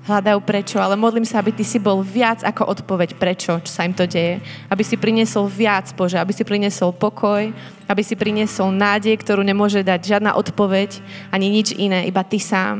hľadajú 0.05 0.39
prečo. 0.45 0.77
Ale 0.77 0.93
modlím 0.93 1.25
sa, 1.25 1.41
aby 1.41 1.55
Ty 1.55 1.65
si 1.65 1.81
bol 1.81 2.05
viac 2.05 2.45
ako 2.45 2.69
odpoveď 2.69 3.17
prečo, 3.17 3.57
čo 3.65 3.71
sa 3.71 3.81
im 3.81 3.97
to 3.97 4.05
deje. 4.05 4.45
Aby 4.73 4.81
si 4.81 4.97
priniesol 4.97 5.45
viac, 5.45 5.93
Bože, 5.93 6.17
aby 6.17 6.33
si 6.33 6.41
priniesol 6.41 6.89
pokoj, 6.97 7.53
aby 7.85 8.01
si 8.01 8.17
priniesol 8.17 8.73
nádej, 8.73 9.13
ktorú 9.21 9.45
nemôže 9.45 9.85
dať 9.85 10.17
žiadna 10.17 10.33
odpoveď, 10.33 10.97
ani 11.29 11.53
nič 11.53 11.77
iné, 11.77 12.09
iba 12.09 12.25
Ty 12.25 12.41
sám. 12.41 12.77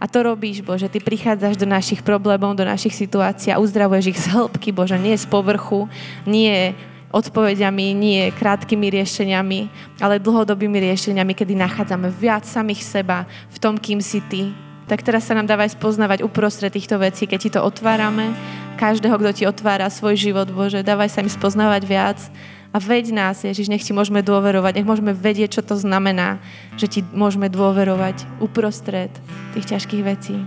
A 0.00 0.08
to 0.08 0.24
robíš, 0.24 0.64
Bože, 0.64 0.88
Ty 0.88 1.04
prichádzaš 1.04 1.60
do 1.60 1.68
našich 1.68 2.00
problémov, 2.00 2.56
do 2.56 2.64
našich 2.64 2.96
situácií 2.96 3.52
a 3.52 3.60
uzdravuješ 3.60 4.06
ich 4.08 4.22
z 4.24 4.32
hĺbky, 4.32 4.72
Bože, 4.72 4.96
nie 4.96 5.12
z 5.20 5.28
povrchu, 5.28 5.84
nie 6.24 6.72
odpovediami, 7.12 7.92
nie 7.92 8.32
krátkými 8.32 8.88
riešeniami, 8.88 9.60
ale 10.00 10.16
dlhodobými 10.16 10.80
riešeniami, 10.80 11.36
kedy 11.36 11.52
nachádzame 11.60 12.08
viac 12.08 12.48
samých 12.48 12.80
seba 12.80 13.28
v 13.52 13.56
tom, 13.60 13.76
kým 13.76 14.00
si 14.00 14.24
Ty. 14.32 14.67
Tak 14.88 15.04
teraz 15.04 15.28
sa 15.28 15.36
nám 15.36 15.44
dávaj 15.44 15.76
spoznávať 15.76 16.24
uprostred 16.24 16.72
týchto 16.72 16.96
vecí, 16.96 17.28
keď 17.28 17.38
Ti 17.38 17.50
to 17.54 17.60
otvárame, 17.60 18.32
každého, 18.80 19.20
kto 19.20 19.30
Ti 19.36 19.44
otvára 19.44 19.92
svoj 19.92 20.16
život, 20.16 20.48
Bože, 20.48 20.80
dávaj 20.80 21.12
sa 21.12 21.20
im 21.20 21.28
spoznávať 21.28 21.82
viac 21.84 22.18
a 22.72 22.80
veď 22.80 23.12
nás, 23.12 23.44
Ježiš, 23.44 23.68
nech 23.68 23.84
Ti 23.84 23.92
môžeme 23.92 24.24
dôverovať, 24.24 24.80
nech 24.80 24.88
môžeme 24.88 25.12
vedieť, 25.12 25.60
čo 25.60 25.62
to 25.64 25.76
znamená, 25.76 26.40
že 26.80 26.88
Ti 26.88 27.00
môžeme 27.12 27.52
dôverovať 27.52 28.24
uprostred 28.40 29.12
tých 29.52 29.76
ťažkých 29.76 30.02
vecí. 30.08 30.40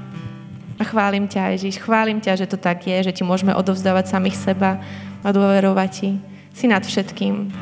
A 0.82 0.84
chválim 0.90 1.30
ťa, 1.30 1.54
Ježiš, 1.54 1.78
chválim 1.78 2.18
ťa, 2.18 2.42
že 2.42 2.50
to 2.50 2.58
tak 2.58 2.82
je, 2.90 2.98
že 3.06 3.14
Ti 3.14 3.22
môžeme 3.22 3.54
odovzdávať 3.54 4.10
samých 4.10 4.42
seba 4.42 4.82
a 5.22 5.30
dôverovať 5.30 5.90
Ti. 5.94 6.10
Si 6.58 6.66
nad 6.66 6.82
všetkým. 6.82 7.54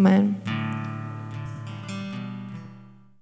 Amen. 0.00 0.61